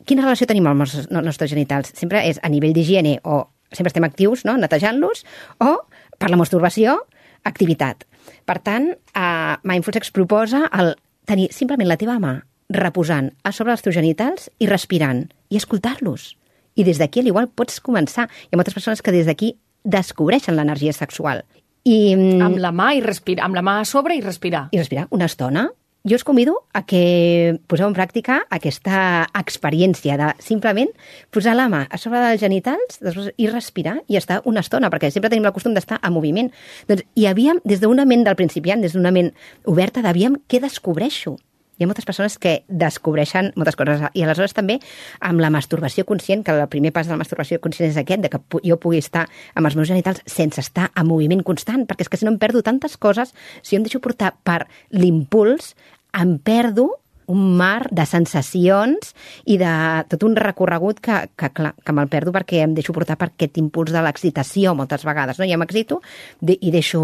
quina 0.08 0.24
relació 0.24 0.48
tenim 0.50 0.68
amb 0.70 0.86
els 0.86 1.10
nostres 1.14 1.52
genitals? 1.52 1.94
Sempre 1.98 2.24
és 2.30 2.40
a 2.42 2.52
nivell 2.52 2.74
d'higiene 2.76 3.20
o 3.24 3.44
sempre 3.74 3.90
estem 3.90 4.06
actius, 4.06 4.46
no?, 4.46 4.56
netejant-los, 4.62 5.24
o 5.66 5.76
per 6.22 6.30
la 6.30 6.40
masturbació, 6.40 7.00
activitat. 7.44 8.06
Per 8.48 8.60
tant, 8.64 8.92
eh, 8.94 9.56
Mindful 9.68 9.98
Sex 9.98 10.14
proposa 10.16 10.68
el 10.72 10.94
tenir 11.26 11.50
simplement 11.52 11.90
la 11.90 11.98
teva 12.00 12.20
mà 12.22 12.38
reposant 12.74 13.32
a 13.44 13.52
sobre 13.52 13.74
dels 13.74 13.84
teus 13.86 13.98
genitals 13.98 14.50
i 14.60 14.70
respirant 14.70 15.26
i 15.50 15.60
escoltar-los. 15.60 16.34
I 16.76 16.84
des 16.84 16.98
d'aquí, 16.98 17.22
al 17.22 17.30
igual, 17.30 17.50
pots 17.50 17.82
començar. 17.84 18.28
Hi 18.28 18.54
ha 18.54 18.60
moltes 18.60 18.74
persones 18.74 19.02
que 19.02 19.14
des 19.14 19.28
d'aquí 19.30 19.56
descobreixen 19.84 20.56
l'energia 20.56 20.94
sexual. 20.94 21.44
I, 21.84 22.16
mm, 22.16 22.42
amb 22.42 22.58
la 22.58 22.72
mà 22.72 22.94
i 22.96 23.02
respirar, 23.04 23.46
amb 23.46 23.56
la 23.56 23.62
mà 23.62 23.80
a 23.82 23.86
sobre 23.86 24.16
i 24.16 24.22
respirar. 24.22 24.70
I 24.72 24.78
respirar 24.80 25.08
una 25.12 25.26
estona. 25.26 25.70
Jo 26.06 26.18
us 26.18 26.26
convido 26.26 26.66
a 26.74 26.82
que 26.86 27.60
poseu 27.68 27.88
en 27.88 27.94
pràctica 27.96 28.42
aquesta 28.52 29.30
experiència 29.40 30.18
de 30.20 30.34
simplement 30.44 30.90
posar 31.32 31.56
la 31.56 31.70
mà 31.72 31.86
a 31.88 31.98
sobre 31.98 32.20
dels 32.20 32.42
genitals 32.42 33.00
i 33.38 33.48
respirar 33.48 34.02
i 34.12 34.18
estar 34.20 34.42
una 34.44 34.60
estona, 34.60 34.90
perquè 34.92 35.12
sempre 35.12 35.30
tenim 35.32 35.46
el 35.48 35.54
costum 35.56 35.74
d'estar 35.74 36.02
en 36.04 36.12
moviment. 36.12 36.52
Doncs 36.90 37.06
hi 37.16 37.26
havíem, 37.26 37.62
des 37.64 37.80
d'una 37.80 38.04
ment 38.04 38.28
del 38.28 38.36
principiant, 38.36 38.84
des 38.84 38.98
d'una 38.98 39.16
ment 39.16 39.32
oberta, 39.64 40.02
d'aviam 40.04 40.36
què 40.48 40.60
descobreixo 40.60 41.38
Hi 41.78 41.86
ha 41.86 41.90
moltes 41.90 42.06
persones 42.06 42.38
que 42.38 42.60
descobreixen 42.70 43.52
moltes 43.58 43.78
coses. 43.80 44.04
I 44.14 44.26
aleshores 44.26 44.54
també 44.54 44.78
amb 45.26 45.42
la 45.42 45.50
masturbació 45.54 46.06
conscient, 46.06 46.44
que 46.46 46.54
el 46.54 46.68
primer 46.70 46.94
pas 46.94 47.10
de 47.10 47.16
la 47.16 47.22
masturbació 47.22 47.58
conscient 47.64 47.90
és 47.90 47.98
aquest, 47.98 48.22
de 48.22 48.30
que 48.30 48.42
jo 48.62 48.78
pugui 48.82 49.02
estar 49.02 49.26
amb 49.56 49.70
els 49.70 49.78
meus 49.80 49.90
genitals 49.90 50.22
sense 50.30 50.62
estar 50.62 50.92
en 50.94 51.10
moviment 51.10 51.42
constant, 51.44 51.88
perquè 51.90 52.06
és 52.06 52.14
que 52.14 52.20
si 52.22 52.28
no 52.28 52.34
em 52.36 52.42
perdo 52.42 52.62
tantes 52.62 52.98
coses, 52.98 53.34
si 53.62 53.74
jo 53.74 53.82
em 53.82 53.88
deixo 53.88 54.04
portar 54.04 54.36
per 54.46 54.68
l'impuls, 54.94 55.74
em 56.14 56.38
perdo 56.38 56.92
un 57.26 57.58
mar 57.58 57.88
de 57.92 58.06
sensacions 58.06 59.14
i 59.46 59.58
de 59.58 59.74
tot 60.12 60.24
un 60.28 60.36
recorregut 60.38 61.00
que, 61.04 61.24
que, 61.40 61.50
clar, 61.56 61.74
que 61.80 61.96
me'l 61.96 62.12
perdo 62.12 62.34
perquè 62.36 62.64
em 62.64 62.74
deixo 62.78 62.96
portar 62.96 63.18
per 63.20 63.32
aquest 63.32 63.58
impuls 63.62 63.94
de 63.96 64.04
l'excitació 64.04 64.76
moltes 64.76 65.06
vegades. 65.08 65.40
No? 65.40 65.48
Ja 65.50 65.60
m'excito 65.60 66.02
i 66.44 66.74
deixo, 66.74 67.04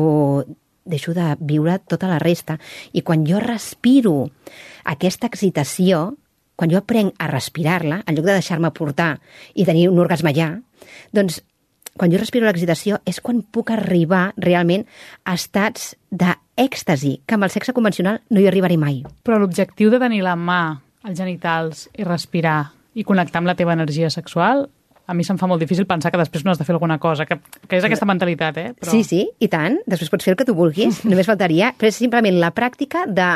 deixo 0.89 1.13
de 1.15 1.36
viure 1.39 1.77
tota 1.88 2.10
la 2.10 2.19
resta. 2.19 2.58
I 2.93 3.03
quan 3.05 3.25
jo 3.27 3.39
respiro 3.43 4.29
aquesta 4.84 5.29
excitació, 5.29 6.17
quan 6.60 6.72
jo 6.72 6.81
aprenc 6.81 7.15
a 7.17 7.29
respirar-la, 7.31 8.01
en 8.05 8.17
lloc 8.17 8.27
de 8.27 8.36
deixar-me 8.36 8.74
portar 8.75 9.19
i 9.55 9.67
tenir 9.67 9.88
un 9.91 10.01
orgasme 10.01 10.34
ja, 10.36 10.51
doncs 11.15 11.39
quan 12.00 12.12
jo 12.13 12.19
respiro 12.19 12.48
l'excitació 12.48 13.00
és 13.10 13.19
quan 13.19 13.41
puc 13.43 13.72
arribar 13.75 14.29
realment 14.39 14.86
a 15.27 15.36
estats 15.36 15.93
d'èxtasi, 16.12 17.19
que 17.27 17.36
amb 17.36 17.48
el 17.48 17.53
sexe 17.53 17.75
convencional 17.75 18.22
no 18.29 18.39
hi 18.39 18.48
arribaré 18.48 18.77
mai. 18.79 19.01
Però 19.24 19.39
l'objectiu 19.39 19.91
de 19.91 20.00
tenir 20.01 20.22
la 20.24 20.38
mà 20.39 20.79
als 21.03 21.19
genitals 21.19 21.88
i 21.98 22.08
respirar 22.08 22.72
i 22.96 23.05
connectar 23.08 23.41
amb 23.41 23.51
la 23.51 23.58
teva 23.60 23.75
energia 23.75 24.10
sexual 24.13 24.67
a 25.09 25.15
mi 25.17 25.25
se'm 25.25 25.39
fa 25.41 25.47
molt 25.49 25.61
difícil 25.63 25.87
pensar 25.89 26.11
que 26.13 26.19
després 26.21 26.45
no 26.45 26.53
has 26.53 26.59
de 26.61 26.65
fer 26.67 26.75
alguna 26.75 26.99
cosa, 27.01 27.25
que, 27.25 27.39
que 27.65 27.79
és 27.79 27.85
aquesta 27.87 28.05
mentalitat, 28.05 28.57
eh? 28.61 28.73
Però... 28.77 28.91
Sí, 28.93 29.01
sí, 29.07 29.23
i 29.41 29.49
tant. 29.49 29.79
Després 29.89 30.11
pots 30.13 30.27
fer 30.27 30.35
el 30.35 30.39
que 30.39 30.45
tu 30.45 30.53
vulguis, 30.57 31.01
només 31.09 31.29
faltaria. 31.29 31.73
Però 31.79 31.89
és 31.89 31.97
simplement 31.97 32.37
la 32.41 32.53
pràctica 32.55 33.07
de... 33.09 33.29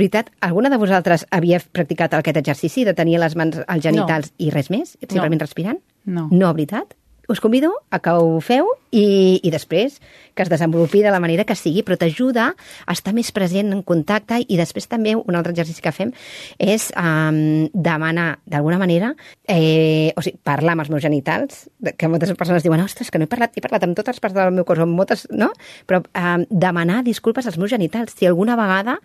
Veritat, 0.00 0.30
alguna 0.44 0.70
de 0.72 0.78
vosaltres 0.80 1.26
havia 1.34 1.58
practicat 1.72 2.14
aquest 2.16 2.40
exercici 2.40 2.86
de 2.88 2.94
tenir 2.96 3.18
les 3.20 3.36
mans 3.36 3.60
als 3.66 3.84
genitals 3.84 4.30
no. 4.30 4.46
i 4.46 4.50
res 4.54 4.70
més? 4.72 4.96
Simplement 5.02 5.40
no. 5.40 5.44
respirant? 5.44 5.80
No. 6.08 6.28
No, 6.30 6.52
veritat? 6.56 6.94
Us 7.30 7.40
convido 7.40 7.72
a 7.90 8.00
que 8.02 8.10
ho 8.10 8.40
feu 8.42 8.66
i, 8.90 9.38
i 9.46 9.50
després 9.54 10.00
que 10.34 10.42
es 10.42 10.50
desenvolupi 10.50 11.02
de 11.04 11.12
la 11.14 11.20
manera 11.22 11.44
que 11.46 11.54
sigui, 11.54 11.84
però 11.86 11.94
t'ajuda 12.00 12.48
a 12.56 12.96
estar 12.96 13.14
més 13.14 13.30
present 13.34 13.70
en 13.70 13.84
contacte 13.86 14.40
i 14.42 14.58
després 14.58 14.88
també 14.90 15.14
un 15.14 15.38
altre 15.38 15.54
exercici 15.54 15.84
que 15.84 15.94
fem 15.94 16.10
és 16.58 16.88
um, 16.98 17.68
demanar 17.70 18.40
d'alguna 18.50 18.80
manera, 18.82 19.12
eh, 19.46 20.10
o 20.16 20.24
sigui, 20.26 20.40
parlar 20.42 20.74
amb 20.74 20.84
els 20.84 20.90
meus 20.90 21.06
genitals, 21.06 21.62
que 21.96 22.10
moltes 22.10 22.34
persones 22.34 22.66
diuen, 22.66 22.82
ostres, 22.82 23.12
que 23.14 23.22
no 23.22 23.28
he 23.28 23.30
parlat, 23.30 23.54
he 23.54 23.64
parlat 23.64 23.86
amb 23.86 23.98
totes 23.98 24.18
les 24.18 24.24
parts 24.26 24.36
del 24.36 24.52
meu 24.56 24.66
cos, 24.66 24.82
amb 24.82 24.98
moltes, 24.98 25.26
no? 25.30 25.52
Però 25.86 26.02
um, 26.02 26.46
demanar 26.50 27.04
disculpes 27.06 27.46
als 27.46 27.58
meus 27.62 27.70
genitals. 27.70 28.16
Si 28.18 28.26
alguna 28.26 28.58
vegada 28.58 28.98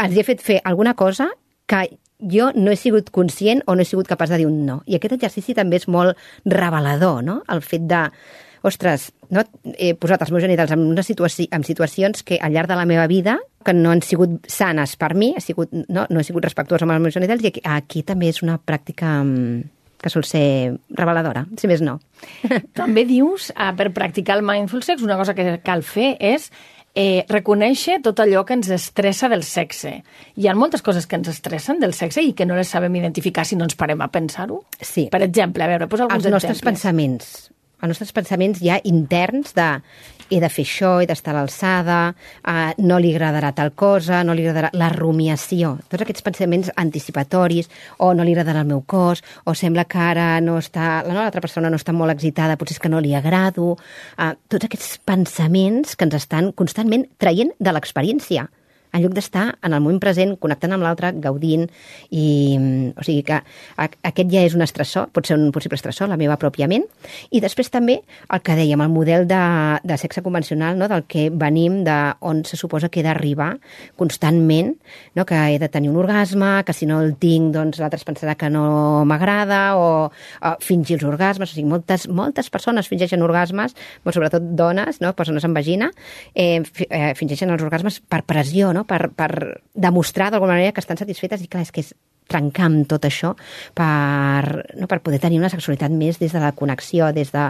els 0.00 0.16
he 0.16 0.24
fet 0.26 0.44
fer 0.44 0.60
alguna 0.64 0.94
cosa 0.98 1.30
que 1.70 1.86
jo 2.20 2.50
no 2.56 2.72
he 2.72 2.76
sigut 2.76 3.10
conscient 3.14 3.64
o 3.66 3.74
no 3.74 3.82
he 3.82 3.88
sigut 3.88 4.08
capaç 4.10 4.34
de 4.34 4.42
dir 4.42 4.50
un 4.50 4.62
no. 4.66 4.80
I 4.86 4.98
aquest 4.98 5.16
exercici 5.16 5.56
també 5.56 5.80
és 5.80 5.88
molt 5.88 6.18
revelador, 6.44 7.24
no? 7.24 7.40
El 7.48 7.64
fet 7.64 7.88
de, 7.90 8.04
ostres, 8.62 9.10
no? 9.32 9.44
he 9.78 9.94
posat 9.98 10.22
els 10.24 10.32
meus 10.34 10.44
genitals 10.44 10.72
en, 10.74 10.84
una 10.92 11.04
situació, 11.06 11.48
en 11.54 11.64
situacions 11.64 12.24
que 12.26 12.38
al 12.40 12.52
llarg 12.54 12.68
de 12.70 12.78
la 12.78 12.86
meva 12.88 13.06
vida 13.10 13.38
que 13.64 13.74
no 13.76 13.92
han 13.92 14.02
sigut 14.04 14.48
sanes 14.48 14.96
per 15.00 15.14
mi, 15.14 15.32
he 15.36 15.42
sigut, 15.44 15.72
no, 15.88 16.06
no 16.08 16.20
he 16.20 16.26
sigut 16.26 16.44
respectuosa 16.44 16.86
amb 16.86 16.96
els 16.96 17.04
meus 17.04 17.16
genitals 17.16 17.44
i 17.44 17.50
aquí, 17.50 17.62
aquí 17.64 18.02
també 18.06 18.30
és 18.32 18.42
una 18.44 18.58
pràctica 18.60 19.20
mm, 19.22 19.62
que 20.00 20.12
sol 20.12 20.24
ser 20.24 20.44
reveladora, 20.96 21.44
si 21.60 21.68
més 21.68 21.82
no. 21.84 21.98
També 22.78 23.04
dius, 23.08 23.50
eh, 23.52 23.72
per 23.76 23.90
practicar 23.96 24.38
el 24.38 24.46
mindful 24.46 24.84
sex, 24.84 25.04
una 25.04 25.18
cosa 25.20 25.36
que 25.36 25.58
cal 25.64 25.84
fer 25.84 26.14
és 26.20 26.48
eh, 26.94 27.24
reconèixer 27.28 28.00
tot 28.02 28.20
allò 28.22 28.44
que 28.46 28.56
ens 28.58 28.70
estressa 28.74 29.28
del 29.30 29.44
sexe. 29.46 30.00
Hi 30.36 30.48
ha 30.48 30.54
moltes 30.58 30.82
coses 30.82 31.06
que 31.06 31.16
ens 31.18 31.30
estressen 31.32 31.80
del 31.80 31.94
sexe 31.94 32.22
i 32.24 32.32
que 32.34 32.46
no 32.46 32.58
les 32.58 32.68
sabem 32.68 32.96
identificar 32.96 33.46
si 33.46 33.56
no 33.56 33.64
ens 33.68 33.78
parem 33.78 34.00
a 34.02 34.10
pensar-ho. 34.12 34.64
Sí. 34.80 35.08
Per 35.12 35.22
exemple, 35.22 35.64
a 35.64 35.70
veure, 35.70 35.88
posa 35.88 36.08
alguns 36.08 36.24
Els 36.26 36.32
nostres 36.34 36.58
exemples. 36.58 36.80
pensaments. 36.82 37.50
Els 37.80 37.88
nostres 37.94 38.12
pensaments 38.12 38.60
ja 38.60 38.80
interns 38.84 39.54
de 39.56 39.68
he 40.30 40.40
de 40.40 40.48
fer 40.52 40.64
això, 40.66 40.92
he 41.02 41.08
d'estar 41.10 41.34
a 41.34 41.38
l'alçada, 41.40 41.98
eh, 42.46 42.72
no 42.78 42.98
li 43.02 43.12
agradarà 43.14 43.52
tal 43.56 43.72
cosa, 43.72 44.22
no 44.24 44.34
li 44.34 44.46
agradarà... 44.46 44.70
La 44.80 44.90
rumiació, 44.94 45.74
tots 45.90 46.04
aquests 46.04 46.24
pensaments 46.26 46.70
anticipatoris, 46.80 47.70
o 47.98 48.12
no 48.14 48.24
li 48.24 48.36
agradarà 48.36 48.62
el 48.64 48.70
meu 48.70 48.84
cos, 48.86 49.24
o 49.44 49.54
sembla 49.58 49.86
que 49.90 49.98
ara 49.98 50.28
no 50.44 50.58
està... 50.62 51.00
La 51.06 51.18
l'altra 51.20 51.42
persona 51.42 51.70
no 51.70 51.80
està 51.80 51.92
molt 51.96 52.14
excitada, 52.14 52.56
potser 52.60 52.78
és 52.78 52.84
que 52.84 52.92
no 52.92 53.02
li 53.02 53.14
agrado... 53.18 53.74
Eh, 54.16 54.32
tots 54.50 54.66
aquests 54.66 54.96
pensaments 55.06 55.96
que 55.96 56.06
ens 56.06 56.16
estan 56.16 56.52
constantment 56.56 57.06
traient 57.18 57.52
de 57.58 57.74
l'experiència 57.74 58.48
en 58.92 59.02
lloc 59.02 59.14
d'estar 59.16 59.46
en 59.62 59.74
el 59.74 59.82
moment 59.82 60.00
present, 60.02 60.36
connectant 60.40 60.74
amb 60.74 60.84
l'altre, 60.84 61.12
gaudint, 61.22 61.66
i, 62.10 62.24
o 62.94 63.04
sigui 63.06 63.24
que 63.26 63.40
aquest 63.78 64.32
ja 64.32 64.44
és 64.46 64.56
un 64.56 64.64
estressor, 64.66 65.10
pot 65.14 65.26
ser 65.26 65.38
un 65.38 65.50
possible 65.54 65.78
estressor, 65.78 66.10
la 66.10 66.18
meva 66.20 66.38
pròpia 66.40 66.68
ment, 66.70 66.86
i 67.30 67.42
després 67.42 67.70
també 67.72 68.00
el 68.00 68.42
que 68.46 68.56
dèiem, 68.58 68.82
el 68.82 68.92
model 68.92 69.26
de, 69.30 69.40
de 69.86 69.98
sexe 70.00 70.22
convencional, 70.26 70.78
no? 70.78 70.88
del 70.90 71.04
que 71.10 71.28
venim, 71.30 71.82
de 71.86 71.98
on 72.20 72.44
se 72.48 72.58
suposa 72.60 72.90
que 72.90 73.02
he 73.02 73.06
d'arribar 73.06 73.52
constantment, 74.00 74.74
no? 75.14 75.26
que 75.26 75.38
he 75.54 75.58
de 75.62 75.70
tenir 75.72 75.92
un 75.92 76.00
orgasme, 76.02 76.52
que 76.66 76.74
si 76.76 76.88
no 76.90 77.00
el 77.04 77.14
tinc, 77.20 77.52
doncs 77.54 77.80
l'altre 77.82 78.00
es 78.00 78.06
pensarà 78.06 78.36
que 78.38 78.50
no 78.52 79.04
m'agrada, 79.08 79.62
o, 79.78 80.10
o 80.10 80.54
fingir 80.64 80.98
els 80.98 81.06
orgasmes, 81.08 81.52
o 81.52 81.58
sigui, 81.58 81.68
moltes, 81.70 82.08
moltes 82.08 82.50
persones 82.52 82.90
fingeixen 82.90 83.22
orgasmes, 83.22 83.76
sobretot 84.10 84.42
dones, 84.58 85.00
no? 85.00 85.14
persones 85.16 85.44
amb 85.46 85.56
vagina, 85.56 85.90
eh, 86.34 86.62
eh, 86.88 87.12
fingeixen 87.18 87.50
els 87.54 87.62
orgasmes 87.62 88.00
per 88.00 88.22
pressió, 88.28 88.72
no? 88.76 88.79
No? 88.80 88.86
per, 88.88 89.10
per 89.16 89.32
demostrar 89.74 90.32
d'alguna 90.32 90.56
manera 90.56 90.72
que 90.72 90.82
estan 90.82 91.00
satisfetes 91.00 91.44
i 91.44 91.50
clar, 91.50 91.68
és 91.68 91.74
que 91.74 91.84
és 91.84 91.92
trencar 92.30 92.68
amb 92.68 92.86
tot 92.90 93.04
això 93.08 93.32
per, 93.76 94.64
no, 94.78 94.88
per 94.90 95.00
poder 95.04 95.20
tenir 95.22 95.40
una 95.40 95.50
sexualitat 95.52 95.92
més 95.94 96.20
des 96.20 96.32
de 96.34 96.42
la 96.42 96.52
connexió, 96.56 97.10
des 97.16 97.32
de, 97.34 97.46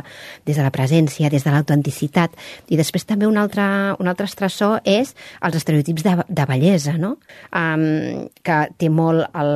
des 0.48 0.56
de 0.56 0.64
la 0.64 0.72
presència, 0.74 1.30
des 1.32 1.44
de 1.44 1.52
l'autenticitat. 1.54 2.36
I 2.72 2.78
després 2.80 3.06
també 3.08 3.28
un 3.28 3.38
altre, 3.40 3.64
un 4.00 4.10
altre 4.10 4.28
estressor 4.30 4.80
és 4.88 5.14
els 5.44 5.58
estereotips 5.60 6.06
de, 6.06 6.16
de 6.28 6.48
bellesa, 6.48 6.96
no? 7.00 7.16
Um, 7.52 8.26
que 8.46 8.60
té 8.80 8.90
molt 8.92 9.26
el, 9.36 9.54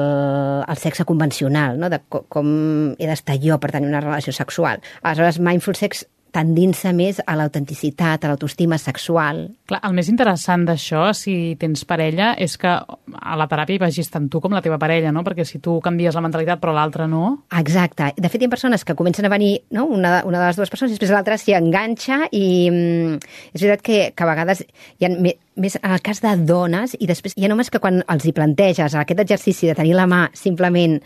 el 0.68 0.82
sexe 0.82 1.06
convencional, 1.08 1.78
no? 1.80 1.90
de 1.92 2.00
com, 2.08 2.26
com 2.28 2.50
he 2.98 3.08
d'estar 3.08 3.38
jo 3.42 3.58
per 3.62 3.72
tenir 3.74 3.90
una 3.90 4.02
relació 4.04 4.34
sexual. 4.36 4.82
Aleshores, 5.02 5.40
mindful 5.40 5.78
sex 5.78 6.04
tendint-se 6.34 6.90
més 6.96 7.20
a 7.22 7.36
l'autenticitat, 7.38 8.24
a 8.24 8.30
l'autoestima 8.30 8.78
sexual. 8.80 9.44
Clar, 9.70 9.80
el 9.86 9.94
més 9.96 10.10
interessant 10.10 10.64
d'això, 10.66 11.06
si 11.16 11.54
tens 11.60 11.84
parella, 11.88 12.32
és 12.40 12.56
que 12.60 12.72
a 12.74 13.36
la 13.38 13.46
teràpia 13.50 13.78
hi 13.78 13.82
vagis 13.84 14.10
tant 14.10 14.26
tu 14.30 14.40
com 14.42 14.54
la 14.54 14.62
teva 14.64 14.78
parella, 14.82 15.12
no? 15.14 15.22
Perquè 15.26 15.46
si 15.46 15.60
tu 15.62 15.78
canvies 15.84 16.16
la 16.16 16.24
mentalitat 16.24 16.62
però 16.62 16.74
l'altra 16.74 17.06
no... 17.10 17.46
Exacte. 17.54 18.10
De 18.18 18.30
fet, 18.32 18.42
hi 18.42 18.48
ha 18.48 18.52
persones 18.52 18.84
que 18.84 18.96
comencen 18.98 19.28
a 19.28 19.32
venir, 19.32 19.52
no? 19.74 19.86
una, 19.86 20.18
una 20.26 20.42
de 20.42 20.50
les 20.50 20.58
dues 20.58 20.72
persones, 20.72 20.92
i 20.92 20.98
després 20.98 21.14
l'altra 21.14 21.38
s'hi 21.40 21.56
enganxa 21.56 22.24
i 22.32 22.44
mm, 22.70 23.32
és 23.54 23.62
veritat 23.62 23.86
que, 23.86 24.00
que 24.16 24.26
a 24.26 24.30
vegades 24.32 24.64
hi 24.64 25.08
ha 25.08 25.12
més 25.14 25.78
en 25.80 25.90
el 25.94 26.02
cas 26.04 26.22
de 26.24 26.36
dones, 26.48 26.96
i 26.98 27.10
després 27.10 27.38
hi 27.38 27.46
ha 27.46 27.52
només 27.52 27.70
que 27.70 27.82
quan 27.82 28.02
els 28.10 28.26
hi 28.26 28.34
planteges 28.34 28.98
aquest 28.98 29.22
exercici 29.22 29.70
de 29.70 29.78
tenir 29.78 29.94
la 29.94 30.08
mà 30.10 30.26
simplement 30.34 30.98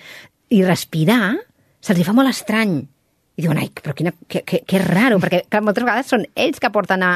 i 0.48 0.62
respirar, 0.64 1.36
se'ls 1.84 2.06
fa 2.06 2.16
molt 2.16 2.32
estrany 2.32 2.80
i 3.38 3.44
diuen, 3.44 3.58
ai, 3.62 3.68
però 3.70 3.94
quina, 3.94 4.10
que, 4.26 4.40
que, 4.42 4.58
que 4.66 4.78
raro, 4.82 5.20
perquè 5.22 5.44
clar, 5.46 5.60
moltes 5.62 5.84
vegades 5.86 6.08
són 6.10 6.24
ells 6.34 6.58
que 6.58 6.70
porten 6.74 7.04
a, 7.06 7.12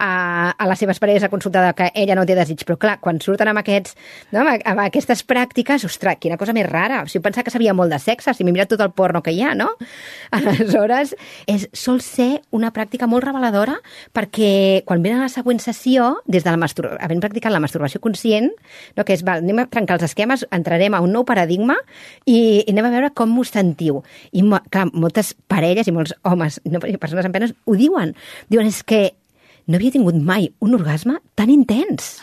a, 0.00 0.08
a 0.56 0.68
les 0.70 0.80
seves 0.80 1.00
parelles 1.02 1.26
a 1.26 1.28
consultar 1.28 1.66
que 1.76 1.90
ella 1.92 2.14
no 2.16 2.24
té 2.24 2.32
desig, 2.38 2.62
però 2.64 2.78
clar, 2.80 2.94
quan 3.02 3.20
surten 3.20 3.50
amb, 3.52 3.60
aquests, 3.60 3.92
no, 4.32 4.40
amb, 4.40 4.64
amb 4.64 4.80
aquestes 4.86 5.20
pràctiques, 5.28 5.84
ostres, 5.84 6.16
quina 6.22 6.38
cosa 6.40 6.54
més 6.56 6.64
rara, 6.64 7.02
si 7.04 7.18
jo 7.18 7.22
pensava 7.26 7.44
que 7.44 7.52
sabia 7.52 7.74
molt 7.76 7.92
de 7.92 7.98
sexe, 8.00 8.32
si 8.32 8.46
m'he 8.46 8.54
mirat 8.56 8.72
tot 8.72 8.80
el 8.86 8.94
porno 8.96 9.20
que 9.20 9.34
hi 9.36 9.42
ha, 9.44 9.52
no? 9.58 9.68
Aleshores, 10.38 11.12
és, 11.44 11.68
sol 11.76 12.00
ser 12.00 12.30
una 12.56 12.72
pràctica 12.72 13.04
molt 13.10 13.26
reveladora 13.28 13.76
perquè 14.16 14.80
quan 14.88 15.04
venen 15.04 15.20
a 15.20 15.28
la 15.28 15.34
següent 15.34 15.60
sessió, 15.60 16.14
des 16.24 16.46
de 16.46 16.56
la 16.56 16.62
mastur 16.62 16.94
havent 16.96 17.20
practicat 17.20 17.52
la 17.52 17.60
masturbació 17.60 18.00
conscient, 18.00 18.48
no, 18.96 19.04
que 19.04 19.12
és, 19.12 19.26
val, 19.28 19.44
anem 19.44 19.60
a 19.60 19.68
trencar 19.68 20.00
els 20.00 20.08
esquemes, 20.08 20.48
entrarem 20.56 20.96
a 20.96 21.04
un 21.04 21.12
nou 21.12 21.28
paradigma 21.28 21.76
i, 22.24 22.64
i 22.64 22.72
anem 22.72 22.88
a 22.88 22.96
veure 22.96 23.12
com 23.12 23.36
us 23.44 23.52
sentiu. 23.52 24.00
I, 24.32 24.40
clar, 24.72 24.88
moltes 24.96 25.34
parelles 25.44 25.65
parelles 25.66 25.90
i 25.90 25.94
molts 25.94 26.14
homes, 26.22 26.60
no, 26.70 26.80
persones 27.02 27.26
amb 27.26 27.34
penes, 27.34 27.54
ho 27.66 27.76
diuen. 27.78 28.14
Diuen, 28.52 28.70
és 28.70 28.82
que 28.86 29.10
no 29.66 29.78
havia 29.80 29.94
tingut 29.94 30.18
mai 30.22 30.50
un 30.62 30.76
orgasme 30.78 31.18
tan 31.34 31.50
intens. 31.50 32.16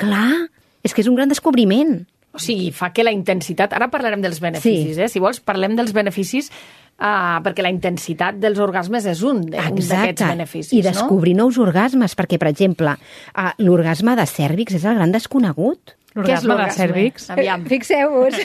Clar, 0.00 0.48
és 0.84 0.94
que 0.94 1.04
és 1.04 1.10
un 1.10 1.16
gran 1.18 1.28
descobriment. 1.28 1.98
O 2.36 2.40
sigui, 2.40 2.70
fa 2.76 2.90
que 2.92 3.04
la 3.04 3.14
intensitat... 3.16 3.72
Ara 3.76 3.88
parlarem 3.92 4.20
dels 4.24 4.40
beneficis, 4.44 4.96
sí. 4.96 5.04
eh? 5.04 5.08
Si 5.08 5.22
vols, 5.22 5.40
parlem 5.44 5.76
dels 5.78 5.94
beneficis 5.96 6.52
Uh, 6.96 7.42
perquè 7.44 7.60
la 7.60 7.68
intensitat 7.68 8.38
dels 8.40 8.56
orgasmes 8.56 9.04
és 9.04 9.18
un 9.28 9.42
d'aquests 9.52 10.22
beneficis. 10.30 10.70
I 10.72 10.78
descobrir 10.80 11.34
no? 11.36 11.44
nous 11.44 11.58
orgasmes, 11.60 12.14
perquè, 12.16 12.38
per 12.40 12.48
exemple, 12.48 12.94
uh, 12.96 13.50
l'orgasme 13.60 14.14
de 14.16 14.24
cèrvix 14.30 14.78
és 14.78 14.86
el 14.88 14.96
gran 14.96 15.12
desconegut. 15.12 15.92
Què 16.16 16.32
és 16.32 16.44
L'orgasme 16.48 16.56
de 16.62 16.76
cèrvix. 16.76 17.28
Aviam. 17.34 17.66
Fixeu-vos. 17.68 18.40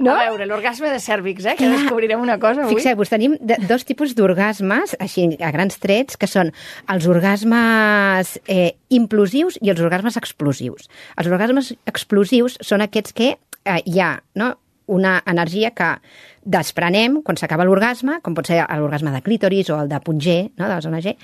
No? 0.00 0.14
A 0.14 0.30
veure, 0.30 0.46
l'orgasme 0.48 0.88
de 0.88 0.98
cèrvix, 1.02 1.44
eh? 1.44 1.54
Que 1.58 1.66
Clar. 1.66 1.76
descobrirem 1.76 2.22
una 2.22 2.38
cosa 2.40 2.62
avui. 2.64 2.78
Fixeu-vos, 2.78 3.10
tenim 3.12 3.34
de, 3.44 3.58
dos 3.68 3.84
tipus 3.84 4.14
d'orgasmes, 4.16 4.94
així 5.02 5.26
a 5.44 5.50
grans 5.52 5.76
trets, 5.82 6.16
que 6.20 6.28
són 6.30 6.52
els 6.92 7.08
orgasmes 7.10 8.32
eh, 8.48 8.72
implosius 8.96 9.58
i 9.60 9.72
els 9.72 9.82
orgasmes 9.84 10.16
explosius. 10.20 10.88
Els 11.20 11.28
orgasmes 11.28 11.74
explosius 11.90 12.56
són 12.64 12.86
aquests 12.86 13.16
que 13.16 13.34
eh, 13.34 13.80
hi 13.84 14.00
ha 14.00 14.14
no? 14.40 14.54
una 14.90 15.20
energia 15.30 15.70
que 15.76 15.92
desprenem 16.40 17.20
quan 17.22 17.38
s'acaba 17.38 17.66
l'orgasme, 17.68 18.18
com 18.24 18.34
pot 18.34 18.48
ser 18.48 18.62
l'orgasme 18.80 19.12
de 19.14 19.22
clítoris 19.22 19.70
o 19.70 19.78
el 19.84 19.90
de 19.92 20.00
punt 20.02 20.20
G, 20.22 20.42
no? 20.56 20.66
de 20.66 20.72
la 20.72 20.80
zona 20.84 21.02
G, 21.04 21.14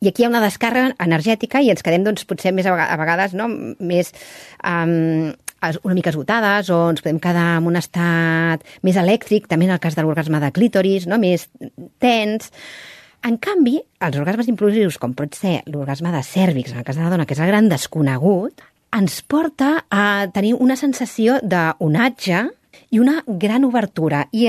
i 0.00 0.08
aquí 0.10 0.22
hi 0.22 0.26
ha 0.26 0.30
una 0.32 0.42
descàrrega 0.44 0.94
energètica 1.02 1.62
i 1.64 1.70
ens 1.72 1.82
quedem, 1.84 2.04
doncs, 2.04 2.26
potser 2.28 2.52
més 2.52 2.66
a 2.68 2.74
vega- 2.74 2.90
a 2.92 2.96
vegades, 3.00 3.34
no? 3.38 3.48
més 3.80 4.12
um, 4.64 5.32
una 5.82 5.96
mica 5.96 6.12
esgotades 6.12 6.68
o 6.70 6.82
ens 6.92 7.00
podem 7.02 7.18
quedar 7.22 7.56
en 7.58 7.66
un 7.70 7.78
estat 7.80 8.62
més 8.86 8.98
elèctric, 9.00 9.48
també 9.48 9.66
en 9.66 9.72
el 9.74 9.80
cas 9.82 9.96
de 9.96 10.04
l'orgasme 10.04 10.38
de 10.42 10.52
clítoris, 10.54 11.08
no? 11.10 11.18
més 11.18 11.48
tens. 11.98 12.52
En 13.26 13.38
canvi, 13.42 13.80
els 14.04 14.18
orgasmes 14.20 14.46
implosius, 14.52 14.98
com 15.02 15.14
pot 15.16 15.34
ser 15.34 15.62
l'orgasme 15.72 16.12
de 16.14 16.20
cèrvix, 16.22 16.70
en 16.72 16.82
el 16.82 16.86
cas 16.86 16.98
de 17.00 17.02
la 17.02 17.10
dona, 17.10 17.24
que 17.26 17.34
és 17.34 17.40
el 17.42 17.48
gran 17.50 17.68
desconegut, 17.72 18.62
ens 18.94 19.18
porta 19.26 19.86
a 19.90 20.28
tenir 20.32 20.54
una 20.62 20.76
sensació 20.78 21.40
d'onatge 21.42 22.44
i 22.96 22.98
una 22.98 23.20
gran 23.26 23.64
obertura. 23.68 24.24
I 24.32 24.48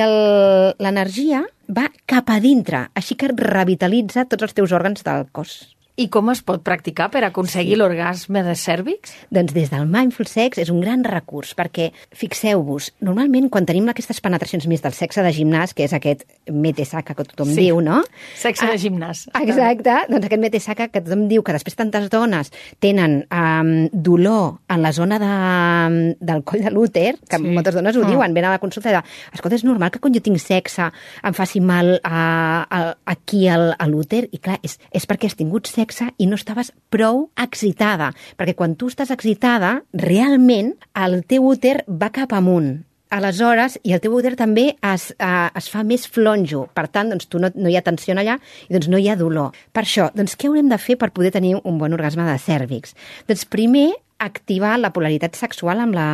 l'energia 0.80 1.44
va 1.68 1.90
cap 2.08 2.32
a 2.32 2.40
dintre, 2.40 2.86
així 2.96 3.18
que 3.20 3.34
revitalitza 3.34 4.24
tots 4.32 4.48
els 4.48 4.56
teus 4.56 4.72
òrgans 4.72 5.04
del 5.04 5.28
cos. 5.36 5.58
I 5.98 6.06
com 6.14 6.28
es 6.30 6.44
pot 6.46 6.62
practicar 6.62 7.08
per 7.10 7.24
aconseguir 7.26 7.74
sí. 7.74 7.78
l'orgasme 7.82 8.44
de 8.46 8.52
cèrvix? 8.54 9.16
Doncs 9.34 9.54
des 9.56 9.72
del 9.72 9.88
Mindful 9.90 10.28
Sex 10.30 10.60
és 10.62 10.70
un 10.70 10.78
gran 10.84 11.02
recurs, 11.04 11.56
perquè 11.58 11.88
fixeu-vos, 12.14 12.92
normalment 13.02 13.48
quan 13.50 13.66
tenim 13.66 13.88
aquestes 13.90 14.20
penetracions 14.22 14.68
més 14.70 14.84
del 14.84 14.94
sexe 14.94 15.24
de 15.26 15.32
gimnàs, 15.34 15.74
que 15.74 15.88
és 15.88 15.96
aquest 15.98 16.22
mete 16.54 16.86
saca 16.86 17.16
que 17.18 17.26
tothom 17.26 17.50
Sí. 17.50 17.64
diu, 17.66 17.80
no? 17.82 18.04
Sexe 18.38 18.68
de 18.70 18.76
Ah, 18.76 18.78
gimnàs. 18.78 19.24
Exacte, 19.42 19.96
doncs 20.08 20.26
aquest 20.30 20.40
mete 20.44 20.60
saca 20.62 20.88
que 20.90 21.02
tothom 21.02 21.26
diu 21.28 21.42
que 21.42 21.54
després 21.58 21.76
tantes 21.76 22.12
dones 22.14 22.52
tenen 22.80 23.26
um, 23.34 23.90
dolor 23.92 24.60
en 24.70 24.84
la 24.86 24.94
zona 24.94 25.18
de, 25.18 26.14
del 26.22 26.44
coll 26.44 26.62
de 26.62 26.70
l'úter, 26.70 27.16
que 27.28 27.38
Sí. 27.42 27.44
moltes 27.58 27.74
dones 27.74 27.98
ho 27.98 28.04
Ah. 28.06 28.08
diuen, 28.08 28.36
venen 28.36 28.52
a 28.52 28.54
la 28.54 28.60
consulta 28.60 28.92
i 28.92 28.94
de, 28.94 29.02
escolta, 29.34 29.56
és 29.56 29.64
normal 29.64 29.90
que 29.90 29.98
quan 30.00 30.14
jo 30.14 30.22
tinc 30.22 30.38
sexe 30.38 30.92
em 31.24 31.34
faci 31.34 31.60
mal 31.60 32.00
a, 32.04 32.68
a, 32.70 32.96
aquí 33.08 33.48
al, 33.50 33.74
a 33.80 33.88
l'úter? 33.88 34.30
I 34.32 34.38
clar, 34.38 34.60
és, 34.62 34.78
és 34.94 35.08
perquè 35.08 35.26
has 35.26 35.36
tingut 35.36 35.66
sexe 35.66 35.87
i 36.18 36.28
no 36.28 36.38
estaves 36.38 36.74
prou 36.94 37.28
excitada, 37.40 38.12
perquè 38.38 38.56
quan 38.58 38.76
tu 38.76 38.90
estàs 38.92 39.12
excitada, 39.14 39.82
realment 39.94 40.76
el 40.96 41.22
teu 41.28 41.48
úter 41.54 41.82
va 41.88 42.12
cap 42.14 42.36
amunt. 42.38 42.78
Aleshores, 43.10 43.78
i 43.88 43.94
el 43.96 44.02
teu 44.04 44.18
úter 44.18 44.34
també 44.36 44.74
es, 44.84 45.14
uh, 45.16 45.48
es 45.56 45.70
fa 45.72 45.86
més 45.88 46.04
flonjo. 46.12 46.66
Per 46.76 46.88
tant, 46.92 47.14
doncs, 47.14 47.30
tu 47.32 47.40
no, 47.40 47.48
no 47.56 47.72
hi 47.72 47.78
ha 47.80 47.84
tensió 47.86 48.12
allà 48.18 48.36
i 48.68 48.74
doncs 48.74 48.90
no 48.92 49.00
hi 49.00 49.08
ha 49.08 49.16
dolor. 49.16 49.56
Per 49.72 49.86
això, 49.86 50.10
doncs, 50.16 50.36
què 50.36 50.50
haurem 50.50 50.68
de 50.68 50.80
fer 50.82 50.98
per 51.00 51.14
poder 51.16 51.32
tenir 51.32 51.56
un 51.62 51.80
bon 51.80 51.96
orgasme 51.96 52.28
de 52.28 52.36
cèrvix? 52.44 52.98
Doncs 53.30 53.48
primer, 53.48 53.94
activar 54.20 54.76
la 54.80 54.92
polaritat 54.94 55.36
sexual 55.38 55.82
amb 55.84 55.96
la, 55.96 56.08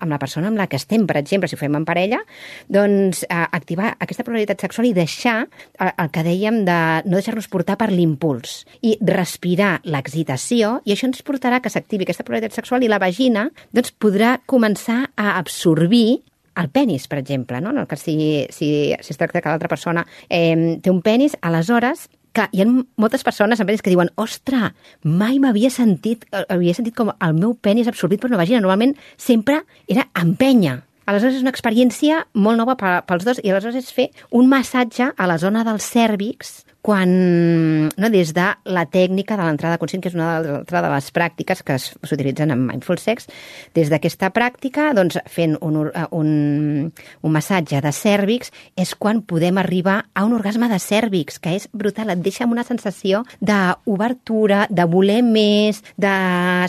amb 0.00 0.12
la 0.12 0.18
persona 0.20 0.48
amb 0.50 0.58
la 0.60 0.66
que 0.70 0.78
estem. 0.80 1.06
Per 1.08 1.16
exemple, 1.20 1.48
si 1.48 1.56
ho 1.56 1.60
fem 1.60 1.76
en 1.76 1.86
parella, 1.88 2.20
doncs 2.68 3.24
eh, 3.26 3.34
activar 3.60 3.94
aquesta 3.98 4.24
polaritat 4.26 4.62
sexual 4.66 4.88
i 4.90 4.94
deixar 4.96 5.36
el, 5.44 5.90
el 5.90 6.10
que 6.14 6.24
dèiem 6.26 6.62
de 6.68 6.78
no 7.06 7.18
deixar-nos 7.18 7.50
portar 7.52 7.76
per 7.80 7.90
l'impuls 7.92 8.64
i 8.86 8.96
respirar 9.04 9.78
l'excitació 9.84 10.78
i 10.84 10.94
això 10.94 11.08
ens 11.10 11.22
portarà 11.26 11.60
que 11.60 11.72
s'activi 11.72 12.08
aquesta 12.08 12.26
polaritat 12.26 12.56
sexual 12.56 12.84
i 12.84 12.90
la 12.90 13.00
vagina 13.02 13.48
doncs, 13.72 13.92
podrà 13.92 14.38
començar 14.48 15.02
a 15.16 15.36
absorbir 15.38 16.20
el 16.60 16.68
penis, 16.68 17.06
per 17.08 17.20
exemple, 17.20 17.60
no? 17.62 17.70
En 17.70 17.78
el 17.82 17.86
cas 17.88 18.02
si, 18.04 18.16
si, 18.50 18.70
si 19.00 19.12
es 19.14 19.20
tracta 19.20 19.40
que 19.40 19.48
l'altra 19.48 19.70
persona 19.70 20.04
eh, 20.28 20.78
té 20.82 20.90
un 20.92 21.00
penis, 21.02 21.36
aleshores 21.40 22.08
Clar, 22.32 22.48
hi 22.54 22.62
ha 22.62 22.66
moltes 22.96 23.24
persones 23.26 23.58
amb 23.60 23.66
penis 23.70 23.82
que 23.82 23.90
diuen 23.90 24.10
ostres, 24.22 24.70
mai 25.02 25.40
m'havia 25.42 25.70
sentit, 25.74 26.26
eh, 26.30 26.44
havia 26.48 26.74
sentit 26.74 26.94
com 26.94 27.10
el 27.10 27.34
meu 27.34 27.54
penis 27.58 27.88
absorbit 27.90 28.20
per 28.22 28.30
una 28.30 28.38
vagina. 28.38 28.60
Normalment 28.60 28.94
sempre 29.16 29.64
era 29.88 30.06
empènyer. 30.14 30.76
Aleshores 31.10 31.34
és 31.40 31.42
una 31.42 31.50
experiència 31.50 32.20
molt 32.34 32.56
nova 32.60 32.76
pe- 32.78 33.00
pels 33.08 33.24
dos 33.26 33.40
i 33.42 33.50
aleshores 33.50 33.74
és 33.82 33.90
fer 33.92 34.10
un 34.30 34.46
massatge 34.48 35.08
a 35.16 35.26
la 35.26 35.38
zona 35.42 35.64
del 35.66 35.80
cèrvix 35.82 36.64
quan, 36.82 37.88
no, 37.88 38.10
des 38.12 38.32
de 38.36 38.46
la 38.64 38.86
tècnica 38.88 39.36
de 39.36 39.44
l'entrada 39.44 39.78
conscient, 39.78 40.02
que 40.02 40.08
és 40.08 40.16
una 40.16 40.30
altra 40.38 40.80
de 40.80 40.90
les 40.92 41.10
pràctiques 41.12 41.62
que 41.66 41.76
s'utilitzen 41.78 42.52
en 42.54 42.62
Mindful 42.66 42.98
Sex, 42.98 43.28
des 43.76 43.90
d'aquesta 43.92 44.30
pràctica, 44.32 44.90
doncs, 44.96 45.18
fent 45.28 45.58
un, 45.60 45.80
eh, 45.88 46.06
un, 46.16 46.92
un 47.22 47.34
massatge 47.34 47.82
de 47.84 47.92
cèrvix, 47.92 48.52
és 48.80 48.94
quan 48.96 49.20
podem 49.22 49.60
arribar 49.60 49.98
a 50.14 50.24
un 50.24 50.34
orgasme 50.36 50.70
de 50.72 50.80
cèrvix, 50.80 51.38
que 51.42 51.54
és 51.58 51.68
brutal, 51.72 52.14
et 52.14 52.24
deixa 52.24 52.46
amb 52.46 52.56
una 52.56 52.64
sensació 52.64 53.24
d'obertura, 53.40 54.64
de 54.70 54.88
voler 54.88 55.20
més, 55.26 55.82
de 56.00 56.14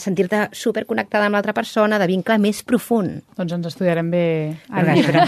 sentir-te 0.04 0.50
superconnectada 0.52 1.30
amb 1.30 1.40
l'altra 1.40 1.56
persona, 1.56 2.00
de 2.02 2.10
vincle 2.12 2.38
més 2.42 2.62
profund. 2.68 3.22
Doncs 3.38 3.56
ens 3.56 3.72
estudiarem 3.72 4.12
bé 4.12 4.26
el 4.76 4.92
llibre. 4.92 5.24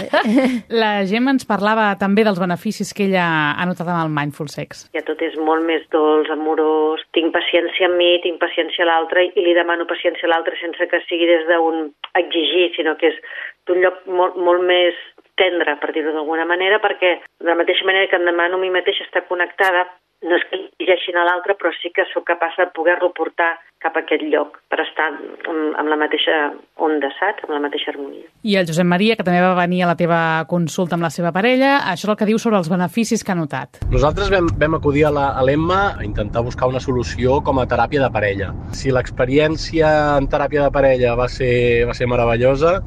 La 0.84 0.92
Gemma 1.08 1.32
ens 1.34 1.48
parlava 1.48 1.92
també 2.00 2.24
dels 2.26 2.40
beneficis 2.40 2.92
que 2.94 3.08
ella 3.08 3.26
ha 3.54 3.66
notat 3.68 3.88
amb 3.88 4.04
el 4.04 4.12
Mindful 4.12 4.50
Sex. 4.52 4.73
Ja 4.94 5.02
tot 5.06 5.22
és 5.22 5.36
molt 5.36 5.64
més 5.66 5.84
dolç, 5.94 6.30
amorós, 6.34 7.02
tinc 7.16 7.32
paciència 7.34 7.88
amb 7.88 7.98
mi, 8.00 8.12
tinc 8.24 8.40
paciència 8.42 8.84
a 8.84 8.90
l'altre 8.90 9.26
i 9.26 9.44
li 9.44 9.56
demano 9.56 9.88
paciència 9.90 10.28
a 10.28 10.32
l'altre 10.32 10.58
sense 10.60 10.88
que 10.90 11.02
sigui 11.08 11.28
des 11.30 11.46
d'un 11.50 11.90
exigir, 12.20 12.70
sinó 12.76 12.96
que 13.00 13.12
és 13.12 13.20
d'un 13.66 13.82
lloc 13.84 14.02
molt, 14.06 14.36
molt 14.36 14.64
més 14.66 14.98
tendre, 15.36 15.76
per 15.80 15.92
dir-ho 15.92 16.12
d'alguna 16.14 16.44
manera, 16.46 16.80
perquè 16.82 17.18
de 17.40 17.48
la 17.50 17.58
mateixa 17.58 17.84
manera 17.84 18.08
que 18.10 18.16
em 18.16 18.24
demano 18.28 18.56
a 18.56 18.62
mi 18.62 18.70
mateixa 18.70 19.04
estar 19.04 19.26
connectada, 19.28 19.86
no 20.24 20.36
és 20.38 20.44
que 20.48 20.56
li 20.56 20.64
exigeixin 20.70 21.18
a 21.20 21.24
l'altre, 21.26 21.52
però 21.60 21.68
sí 21.76 21.90
que 21.92 22.06
sóc 22.08 22.24
capaç 22.24 22.54
de 22.56 22.64
poder-lo 22.72 23.10
portar 23.12 23.58
cap 23.82 23.92
a 23.98 24.00
aquest 24.00 24.22
lloc 24.32 24.54
per 24.72 24.78
estar 24.80 25.10
amb, 25.10 25.74
amb 25.76 25.90
la 25.92 25.98
mateixa 26.00 26.54
onda, 26.80 27.10
saps? 27.18 27.44
Amb 27.44 27.52
la 27.52 27.60
mateixa 27.66 27.90
harmonia. 27.92 28.24
I 28.42 28.56
el 28.56 28.64
Josep 28.64 28.88
Maria, 28.88 29.18
que 29.18 29.26
també 29.26 29.42
va 29.44 29.52
venir 29.58 29.82
a 29.84 29.90
la 29.90 29.96
teva 30.00 30.46
consulta 30.48 30.96
amb 30.96 31.04
la 31.04 31.10
seva 31.12 31.28
parella, 31.36 31.74
això 31.92 32.06
és 32.08 32.12
el 32.14 32.16
que 32.16 32.30
diu 32.30 32.38
sobre 32.40 32.56
els 32.56 32.70
beneficis 32.72 33.20
que 33.22 33.34
ha 33.34 33.36
notat. 33.36 33.82
Nosaltres 33.92 34.30
vam, 34.32 34.48
vam 34.56 34.78
acudir 34.80 35.04
a 35.04 35.10
la- 35.12 35.34
a 35.36 35.44
l'Emma 35.44 35.98
a 35.98 36.04
intentar 36.08 36.40
buscar 36.42 36.68
una 36.72 36.80
solució 36.80 37.42
com 37.44 37.58
a 37.60 37.66
teràpia 37.68 38.00
de 38.00 38.10
parella. 38.10 38.54
Si 38.72 38.88
l'experiència 38.90 40.16
en 40.16 40.26
teràpia 40.28 40.62
de 40.64 40.70
parella 40.72 41.14
va 41.16 41.28
ser, 41.28 41.84
va 41.86 41.92
ser 41.92 42.06
meravellosa, 42.08 42.80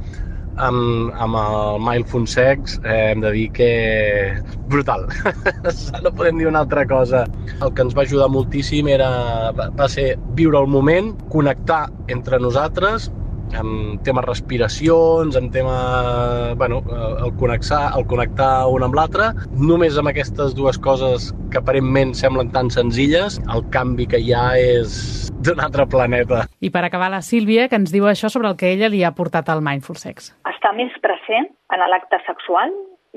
amb, 0.57 1.11
amb 1.15 1.37
el 1.39 1.81
Mindful 1.85 2.27
Sex 2.27 2.79
eh, 2.83 3.11
hem 3.11 3.21
de 3.23 3.31
dir 3.35 3.47
que 3.55 3.69
brutal. 4.71 5.07
no 6.03 6.11
podem 6.13 6.41
dir 6.41 6.49
una 6.49 6.65
altra 6.65 6.85
cosa. 6.87 7.25
El 7.61 7.73
que 7.73 7.85
ens 7.85 7.95
va 7.97 8.05
ajudar 8.07 8.29
moltíssim 8.33 8.89
era, 8.91 9.09
va, 9.57 9.89
ser 9.91 10.15
viure 10.37 10.59
el 10.59 10.67
moment, 10.71 11.13
connectar 11.33 11.87
entre 12.13 12.41
nosaltres, 12.43 13.11
en 13.55 13.99
temes 14.03 14.25
respiracions, 14.25 15.35
en 15.35 15.49
tema, 15.51 16.53
bueno, 16.55 16.81
eh, 16.89 17.25
el 17.25 17.33
connectar, 17.35 17.93
el 17.97 18.05
connectar 18.07 18.67
un 18.67 18.83
amb 18.83 18.97
l'altre, 18.97 19.31
només 19.55 19.97
amb 19.97 20.11
aquestes 20.11 20.55
dues 20.57 20.79
coses 20.83 21.31
que 21.51 21.61
aparentment 21.61 22.13
semblen 22.17 22.51
tan 22.51 22.71
senzilles, 22.73 23.39
el 23.53 23.63
canvi 23.71 24.07
que 24.11 24.19
hi 24.19 24.33
ha 24.35 24.49
és 24.59 25.31
d'un 25.47 25.61
altre 25.63 25.87
planeta. 25.87 26.45
I 26.59 26.71
per 26.73 26.83
acabar, 26.87 27.09
la 27.13 27.21
Sílvia, 27.23 27.67
que 27.71 27.79
ens 27.79 27.93
diu 27.93 28.07
això 28.09 28.31
sobre 28.33 28.51
el 28.51 28.57
que 28.59 28.73
ella 28.73 28.91
li 28.91 29.03
ha 29.03 29.13
portat 29.15 29.49
al 29.53 29.63
Mindful 29.63 29.99
Sex. 30.01 30.33
Estar 30.67 30.75
més 30.75 30.91
present 30.99 31.47
en 31.71 31.79
l'acte 31.89 32.17
sexual, 32.25 32.73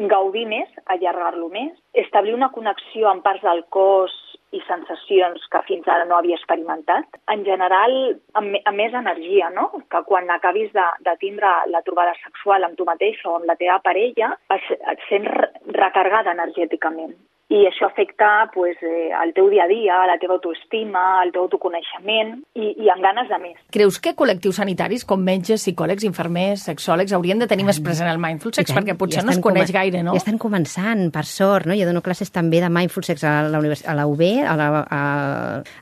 gaudir 0.09 0.47
més, 0.47 0.69
allargar-lo 0.87 1.49
més, 1.51 1.73
establir 1.99 2.35
una 2.37 2.51
connexió 2.55 3.09
amb 3.11 3.25
parts 3.25 3.43
del 3.43 3.65
cos 3.75 4.13
i 4.55 4.61
sensacions 4.67 5.43
que 5.51 5.61
fins 5.67 5.87
ara 5.91 6.05
no 6.07 6.17
havia 6.17 6.37
experimentat. 6.39 7.07
En 7.31 7.43
general, 7.45 7.93
amb, 8.39 8.55
amb 8.65 8.77
més 8.79 8.95
energia, 8.95 9.51
no? 9.51 9.69
Que 9.91 10.03
quan 10.07 10.31
acabis 10.31 10.71
de, 10.75 10.87
de 11.07 11.17
tindre 11.19 11.51
la 11.71 11.83
trobada 11.83 12.15
sexual 12.23 12.65
amb 12.67 12.79
tu 12.79 12.87
mateix 12.87 13.19
o 13.27 13.37
amb 13.41 13.47
la 13.51 13.57
teva 13.59 13.81
parella, 13.83 14.33
es- 14.55 14.71
et 14.95 15.05
sents 15.09 15.27
re- 15.31 15.51
recarregada 15.75 16.33
energèticament. 16.39 17.15
I 17.51 17.65
això 17.67 17.89
afecta 17.89 18.47
pues, 18.55 18.77
eh, 18.87 19.11
el 19.25 19.33
teu 19.35 19.49
dia 19.51 19.65
a 19.65 19.69
dia, 19.71 19.97
la 20.07 20.15
teva 20.23 20.37
autoestima, 20.37 21.19
el 21.25 21.33
teu 21.35 21.43
autoconeixement 21.49 22.37
i, 22.55 22.69
i 22.85 22.91
amb 22.93 23.03
ganes 23.03 23.27
de 23.27 23.39
més. 23.43 23.57
Creus 23.75 23.99
que 23.99 24.13
col·lectius 24.15 24.61
sanitaris 24.61 25.03
com 25.09 25.19
metges, 25.27 25.65
psicòlegs, 25.65 26.05
infermers, 26.07 26.63
sexòlegs 26.69 27.11
haurien 27.17 27.43
de 27.43 27.49
tenir 27.51 27.67
més 27.67 27.81
present 27.83 28.07
el 28.11 28.21
Mindful 28.23 28.55
Sex? 28.55 28.71
Tant, 28.71 28.79
Perquè 28.79 28.95
potser 29.01 29.25
no 29.27 29.35
es 29.35 29.41
coneix 29.43 29.73
gaire, 29.75 30.05
no? 30.07 30.15
I 30.15 30.21
estan 30.23 30.39
començant, 30.39 31.09
per 31.11 31.25
sort, 31.27 31.67
no? 31.67 31.75
Jo 31.75 31.89
dono 31.91 32.05
classes 32.07 32.31
també 32.31 32.61
de 32.63 32.71
Mindful 32.71 33.03
Sex 33.09 33.25
a 33.27 33.33
la, 33.49 33.59
univers- 33.59 33.83
a 33.83 33.97
la 33.99 34.07
UB, 34.07 34.23
a 34.47 34.55
la, 34.61 34.69
a, 34.87 35.03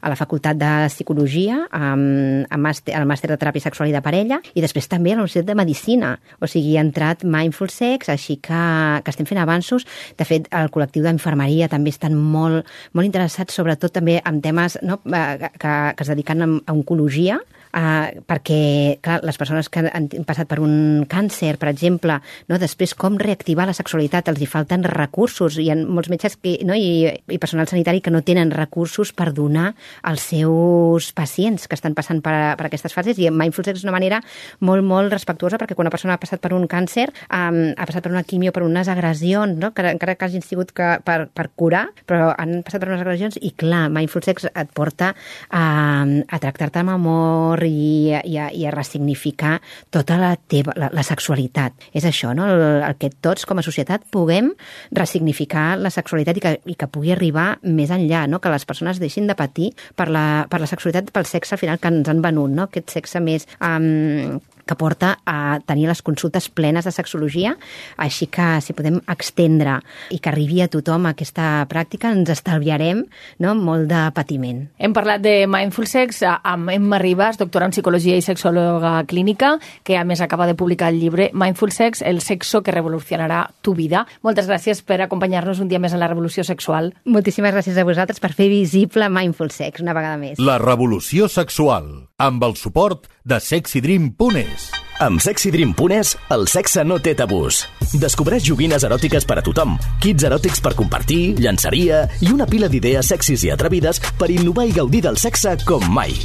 a 0.01 0.09
la 0.15 0.17
Facultat 0.17 0.57
de 0.57 0.73
Psicologia, 0.89 1.61
amb, 1.71 2.47
amb 2.49 2.65
màster, 2.65 2.97
al 2.97 3.05
màster 3.09 3.29
de 3.29 3.37
teràpia 3.41 3.67
sexual 3.69 3.93
i 3.93 3.97
de 3.97 4.01
parella, 4.05 4.41
i 4.57 4.65
després 4.65 4.89
també 4.89 5.13
a 5.13 5.19
la 5.19 5.27
Universitat 5.27 5.53
de 5.53 5.59
Medicina. 5.61 6.15
O 6.41 6.49
sigui, 6.49 6.79
ha 6.81 6.87
entrat 6.87 7.25
Mindful 7.29 7.69
Sex, 7.69 8.09
així 8.09 8.39
que, 8.41 8.65
que 9.05 9.13
estem 9.13 9.29
fent 9.29 9.45
avanços. 9.45 9.85
De 10.17 10.25
fet, 10.25 10.49
el 10.57 10.73
col·lectiu 10.73 11.05
d'infermeria 11.05 11.58
també 11.67 11.91
estan 11.91 12.15
molt, 12.15 12.69
molt 12.95 13.09
interessats, 13.09 13.57
sobretot 13.59 13.97
també 13.99 14.21
en 14.23 14.39
temes 14.45 14.79
no, 14.87 15.01
eh, 15.11 15.51
que, 15.59 15.75
que 15.99 16.07
es 16.07 16.13
dediquen 16.15 16.47
a, 16.47 16.51
a 16.69 16.77
oncologia, 16.77 17.41
uh, 17.79 18.23
perquè, 18.29 18.99
clar, 19.05 19.21
les 19.27 19.39
persones 19.39 19.69
que 19.71 19.85
han 19.87 20.09
passat 20.27 20.49
per 20.51 20.59
un 20.65 21.05
càncer, 21.11 21.55
per 21.61 21.71
exemple, 21.71 22.19
no? 22.51 22.59
després 22.61 22.95
com 22.99 23.19
reactivar 23.21 23.69
la 23.69 23.77
sexualitat, 23.77 24.31
els 24.33 24.43
hi 24.43 24.49
falten 24.51 24.85
recursos, 24.89 25.59
hi 25.59 25.71
ha 25.73 25.77
molts 25.79 26.11
metges 26.13 26.39
que, 26.41 26.57
no? 26.67 26.77
I, 26.77 27.09
i 27.29 27.39
personal 27.41 27.69
sanitari 27.71 28.03
que 28.05 28.13
no 28.15 28.23
tenen 28.27 28.53
recursos 28.55 29.13
per 29.17 29.31
donar 29.37 29.73
als 30.03 30.29
seus 30.33 31.13
pacients 31.17 31.69
que 31.69 31.79
estan 31.79 31.97
passant 31.99 32.23
per, 32.25 32.35
per 32.59 32.69
aquestes 32.69 32.95
fases, 32.95 33.19
i 33.19 33.31
Mindful 33.31 33.67
Sex 33.67 33.83
és 33.83 33.87
una 33.87 33.95
manera 33.95 34.21
molt, 34.65 34.85
molt 34.87 35.13
respectuosa, 35.15 35.61
perquè 35.61 35.77
quan 35.79 35.89
una 35.89 35.95
persona 35.95 36.17
ha 36.17 36.23
passat 36.23 36.43
per 36.43 36.55
un 36.57 36.67
càncer, 36.71 37.09
um, 37.29 37.61
ha 37.77 37.89
passat 37.89 38.05
per 38.05 38.13
una 38.15 38.25
quimio, 38.27 38.53
per 38.55 38.65
unes 38.67 38.91
agressions, 38.91 39.59
no? 39.61 39.73
que, 39.75 39.87
encara 39.93 40.17
que 40.19 40.29
hagin 40.29 40.45
sigut 40.45 40.73
que, 40.77 40.97
per, 41.05 41.21
per 41.35 41.49
curar, 41.59 41.87
però 42.09 42.33
han 42.35 42.63
passat 42.67 42.83
per 42.83 42.93
unes 42.93 43.05
agressions, 43.05 43.39
i 43.43 43.53
clar, 43.59 43.87
Mindful 43.93 44.25
Sex 44.27 44.49
et 44.49 44.75
porta 44.75 45.13
a, 45.15 45.65
a 46.05 46.41
tractar-te 46.43 46.83
amb 46.83 46.97
amor 46.97 47.68
i, 47.69 48.15
i, 48.17 48.37
a, 48.41 48.49
i 48.55 48.67
a 48.67 48.73
ressignificar 48.75 49.59
tota 49.95 50.19
la 50.21 50.33
teva, 50.37 50.75
la, 50.79 50.91
la 50.95 51.05
sexualitat. 51.07 51.89
És 51.93 52.07
això, 52.09 52.33
no? 52.37 52.49
El, 52.49 52.83
el 52.89 52.99
que 53.01 53.13
tots 53.13 53.47
com 53.49 53.61
a 53.61 53.67
societat 53.67 54.07
puguem 54.15 54.53
ressignificar 54.97 55.71
la 55.79 55.93
sexualitat 55.95 56.41
i 56.41 56.45
que, 56.45 56.55
i 56.73 56.77
que 56.79 56.91
pugui 56.91 57.15
arribar 57.15 57.49
més 57.63 57.93
enllà, 57.95 58.27
no? 58.31 58.43
que 58.43 58.53
les 58.53 58.67
persones 58.69 59.01
deixin 59.03 59.29
de 59.29 59.37
patir 59.39 59.73
per 59.97 60.09
la, 60.13 60.47
per 60.51 60.63
la 60.63 60.71
sexualitat, 60.71 61.13
pel 61.15 61.29
sexe 61.29 61.57
al 61.57 61.63
final 61.63 61.81
que 61.83 61.93
ens 61.93 62.09
han 62.11 62.25
venut, 62.25 62.53
no? 62.55 62.69
aquest 62.69 62.97
sexe 62.99 63.23
més 63.23 63.49
um, 63.61 64.39
que 64.69 64.77
porta 64.79 65.17
a 65.25 65.59
tenir 65.67 65.89
les 65.89 66.03
consultes 66.05 66.51
plenes 66.53 66.85
de 66.85 66.93
sexologia, 66.93 67.55
així 67.97 68.29
que 68.29 68.59
si 68.65 68.77
podem 68.77 69.01
extendre 69.09 69.79
i 70.15 70.21
que 70.21 70.31
arribi 70.31 70.61
a 70.63 70.69
tothom 70.69 71.09
aquesta 71.09 71.65
pràctica, 71.71 72.13
ens 72.13 72.31
estalviarem 72.35 73.05
no, 73.41 73.55
molt 73.57 73.89
de 73.91 74.05
patiment. 74.15 74.67
Hem 74.79 74.95
parlat 74.97 75.25
de 75.25 75.49
Mindful 75.51 75.89
Sex 75.89 76.23
amb 76.29 76.71
Emma 76.75 77.01
Ribas, 77.01 77.41
doctora 77.41 77.69
en 77.69 77.75
psicologia 77.75 78.19
i 78.19 78.25
sexòloga 78.25 78.99
clínica, 79.09 79.57
que 79.83 79.97
a 79.99 80.05
més 80.05 80.21
acaba 80.25 80.47
de 80.47 80.57
publicar 80.59 80.93
el 80.93 81.01
llibre 81.01 81.31
Mindful 81.33 81.73
Sex, 81.73 82.03
el 82.03 82.21
sexo 82.21 82.63
que 82.63 82.75
revolucionarà 82.75 83.47
tu 83.63 83.75
vida. 83.79 84.05
Moltes 84.23 84.49
gràcies 84.51 84.83
per 84.85 85.01
acompanyar-nos 85.05 85.63
un 85.65 85.71
dia 85.73 85.81
més 85.81 85.95
en 85.97 86.03
la 86.03 86.11
revolució 86.11 86.45
sexual. 86.45 86.93
Moltíssimes 87.09 87.55
gràcies 87.57 87.79
a 87.79 87.87
vosaltres 87.89 88.21
per 88.21 88.35
fer 88.37 88.51
visible 88.53 89.09
Mindful 89.09 89.53
Sex 89.55 89.83
una 89.85 89.97
vegada 89.97 90.19
més. 90.21 90.39
La 90.43 90.59
revolució 90.61 91.29
sexual, 91.33 91.89
amb 92.19 92.45
el 92.45 92.57
suport 92.59 93.09
de 93.29 93.39
sexydream.es. 93.41 94.71
Amb 95.05 95.21
sexydream.es, 95.23 96.17
el 96.35 96.49
sexe 96.51 96.83
no 96.83 96.97
té 96.99 97.13
tabús. 97.15 97.61
Descobreix 98.01 98.49
joguines 98.49 98.83
eròtiques 98.89 99.29
per 99.29 99.39
a 99.39 99.45
tothom, 99.47 99.77
kits 100.03 100.27
eròtics 100.27 100.65
per 100.65 100.75
compartir, 100.79 101.37
llançaria 101.39 102.03
i 102.25 102.33
una 102.33 102.49
pila 102.51 102.73
d'idees 102.73 103.13
sexis 103.13 103.47
i 103.47 103.53
atrevides 103.55 104.03
per 104.19 104.33
innovar 104.35 104.67
i 104.67 104.75
gaudir 104.75 105.05
del 105.07 105.21
sexe 105.21 105.55
com 105.69 105.85
mai. 105.93 106.17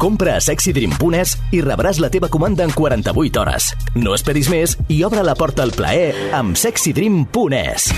Compra 0.00 0.38
a 0.38 0.44
sexydream.es 0.44 1.36
i 1.56 1.64
rebràs 1.64 1.98
la 2.00 2.12
teva 2.12 2.30
comanda 2.32 2.64
en 2.64 2.72
48 2.76 3.42
hores. 3.42 3.72
No 3.96 4.14
esperis 4.16 4.52
més 4.52 4.78
i 4.88 5.02
obre 5.04 5.26
la 5.26 5.36
porta 5.36 5.66
al 5.66 5.74
plaer 5.76 6.12
amb 6.36 6.60
sexydream.es. 6.60 7.90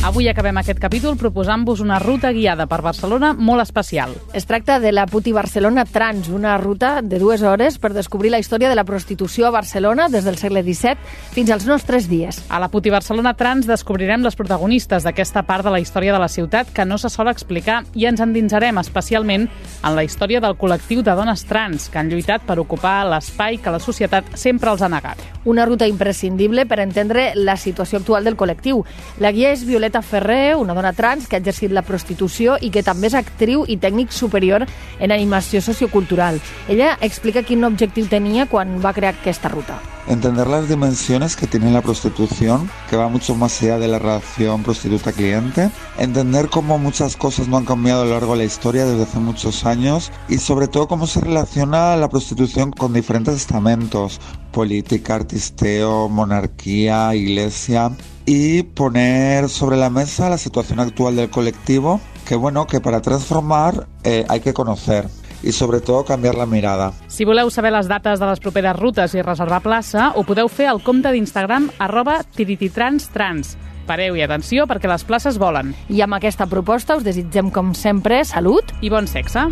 Avui 0.00 0.30
acabem 0.30 0.56
aquest 0.56 0.78
capítol 0.80 1.18
proposant-vos 1.20 1.82
una 1.84 1.98
ruta 2.00 2.30
guiada 2.32 2.64
per 2.64 2.78
Barcelona 2.80 3.34
molt 3.36 3.60
especial. 3.60 4.14
Es 4.32 4.46
tracta 4.48 4.78
de 4.80 4.94
la 4.94 5.04
Puti 5.04 5.34
Barcelona 5.36 5.84
Trans, 5.84 6.30
una 6.32 6.54
ruta 6.56 7.02
de 7.02 7.18
dues 7.20 7.42
hores 7.44 7.76
per 7.76 7.90
descobrir 7.92 8.30
la 8.32 8.38
història 8.40 8.70
de 8.70 8.78
la 8.78 8.86
prostitució 8.88 9.46
a 9.46 9.50
Barcelona 9.52 10.08
des 10.08 10.24
del 10.24 10.38
segle 10.40 10.62
XVII 10.64 10.96
fins 11.34 11.52
als 11.52 11.66
nostres 11.68 12.08
dies. 12.08 12.38
A 12.48 12.58
la 12.58 12.70
Puti 12.72 12.88
Barcelona 12.88 13.34
Trans 13.36 13.68
descobrirem 13.68 14.24
les 14.24 14.38
protagonistes 14.40 15.04
d'aquesta 15.04 15.42
part 15.44 15.68
de 15.68 15.74
la 15.74 15.82
història 15.84 16.16
de 16.16 16.22
la 16.24 16.30
ciutat 16.32 16.72
que 16.72 16.88
no 16.88 16.96
se 16.96 17.12
sol 17.12 17.28
explicar 17.28 17.82
i 17.92 18.08
ens 18.08 18.24
endinsarem 18.24 18.80
especialment 18.80 19.50
en 19.84 19.94
la 19.94 20.06
història 20.08 20.40
del 20.40 20.56
col·lectiu 20.56 21.04
de 21.04 21.12
dones 21.12 21.44
trans 21.44 21.90
que 21.92 22.00
han 22.00 22.08
lluitat 22.08 22.48
per 22.48 22.56
ocupar 22.58 23.04
l'espai 23.04 23.60
que 23.60 23.76
la 23.76 23.84
societat 23.84 24.32
sempre 24.32 24.72
els 24.72 24.80
ha 24.80 24.88
negat. 24.88 25.20
Una 25.44 25.68
ruta 25.68 25.84
imprescindible 25.88 26.64
per 26.64 26.80
entendre 26.80 27.34
la 27.36 27.60
situació 27.60 28.00
actual 28.00 28.24
del 28.24 28.40
col·lectiu. 28.40 28.80
La 29.20 29.32
guia 29.36 29.52
és 29.52 29.68
Violeta 29.68 29.89
Ferrer, 29.98 30.54
una 30.54 30.74
dona 30.78 30.92
trans 30.94 31.26
que 31.26 31.34
ha 31.34 31.42
exercit 31.42 31.74
la 31.74 31.82
prostitució 31.82 32.54
i 32.62 32.70
que 32.70 32.86
també 32.86 33.10
és 33.10 33.18
actriu 33.18 33.66
i 33.66 33.80
tècnic 33.82 34.14
superior 34.14 34.62
en 35.02 35.10
animació 35.10 35.58
sociocultural. 35.58 36.38
Ella 36.70 36.94
explica 37.02 37.42
quin 37.42 37.66
objectiu 37.66 38.06
tenia 38.06 38.46
quan 38.46 38.78
va 38.78 38.94
crear 38.94 39.16
aquesta 39.18 39.50
ruta. 39.50 39.82
Entender 40.06 40.46
las 40.46 40.68
dimensiones 40.68 41.36
que 41.36 41.46
tiene 41.46 41.70
la 41.70 41.82
prostitución, 41.82 42.70
que 42.88 42.96
va 42.96 43.08
mucho 43.08 43.34
más 43.34 43.60
allá 43.62 43.78
de 43.78 43.88
la 43.88 43.98
relación 43.98 44.62
prostituta-cliente. 44.62 45.70
Entender 45.98 46.48
cómo 46.48 46.78
muchas 46.78 47.16
cosas 47.16 47.48
no 47.48 47.58
han 47.58 47.64
cambiado 47.64 48.02
a 48.02 48.04
lo 48.06 48.12
largo 48.12 48.32
de 48.32 48.38
la 48.38 48.44
historia 48.44 48.86
desde 48.86 49.02
hace 49.02 49.18
muchos 49.18 49.66
años 49.66 50.10
y 50.28 50.38
sobre 50.38 50.68
todo 50.68 50.88
cómo 50.88 51.06
se 51.06 51.20
relaciona 51.20 51.96
la 51.96 52.08
prostitución 52.08 52.72
con 52.72 52.92
diferentes 52.92 53.34
estamentos, 53.34 54.20
política, 54.52 55.16
artisteo, 55.16 56.08
monarquía, 56.08 57.14
iglesia 57.14 57.92
y 58.32 58.62
poner 58.62 59.48
sobre 59.48 59.76
la 59.76 59.90
mesa 59.90 60.30
la 60.30 60.38
situación 60.38 60.78
actual 60.78 61.16
del 61.16 61.30
colectivo 61.30 62.00
que 62.24 62.36
bueno, 62.36 62.64
que 62.68 62.80
para 62.80 63.02
transformar 63.02 63.88
eh, 64.04 64.24
hay 64.28 64.38
que 64.38 64.54
conocer 64.54 65.08
i 65.42 65.50
sobretot 65.50 66.06
canviar 66.06 66.36
la 66.36 66.46
mirada. 66.46 66.92
Si 67.08 67.24
voleu 67.24 67.50
saber 67.50 67.72
les 67.74 67.88
dates 67.88 68.20
de 68.20 68.28
les 68.28 68.38
properes 68.38 68.76
rutes 68.76 69.16
i 69.16 69.24
reservar 69.24 69.62
plaça, 69.64 70.12
ho 70.14 70.22
podeu 70.22 70.46
fer 70.46 70.68
al 70.70 70.78
compte 70.84 71.10
d'Instagram 71.10 71.70
arroba 71.80 72.20
tirititranstrans. 72.36 73.56
Pareu 73.88 74.14
i 74.14 74.22
atenció 74.22 74.68
perquè 74.70 74.86
les 74.86 75.02
places 75.08 75.40
volen. 75.40 75.72
I 75.88 76.04
amb 76.04 76.14
aquesta 76.20 76.46
proposta 76.46 77.00
us 77.00 77.02
desitgem, 77.02 77.50
com 77.50 77.72
sempre, 77.74 78.20
salut 78.28 78.70
i 78.80 78.92
bon 78.92 79.10
sexe. 79.10 79.48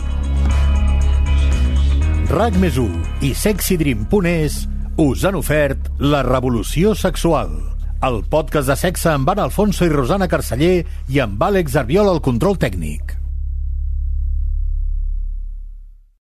RAC 2.30 2.60
més 2.62 2.78
i 3.24 3.32
sexydream.es 3.34 4.68
us 4.98 5.24
han 5.24 5.36
ofert 5.38 5.90
La 5.98 6.22
revolució 6.22 6.94
sexual, 6.94 7.77
el 8.06 8.20
podcast 8.30 8.70
de 8.70 8.76
sexe 8.78 9.10
amb 9.10 9.30
Anna 9.32 9.48
Alfonso 9.48 9.86
i 9.86 9.90
Rosana 9.90 10.28
Carceller 10.30 10.84
i 11.10 11.22
amb 11.24 11.42
Àlex 11.42 11.74
Arbiol 11.82 12.14
al 12.14 12.22
control 12.22 12.60
tècnic. 12.62 13.17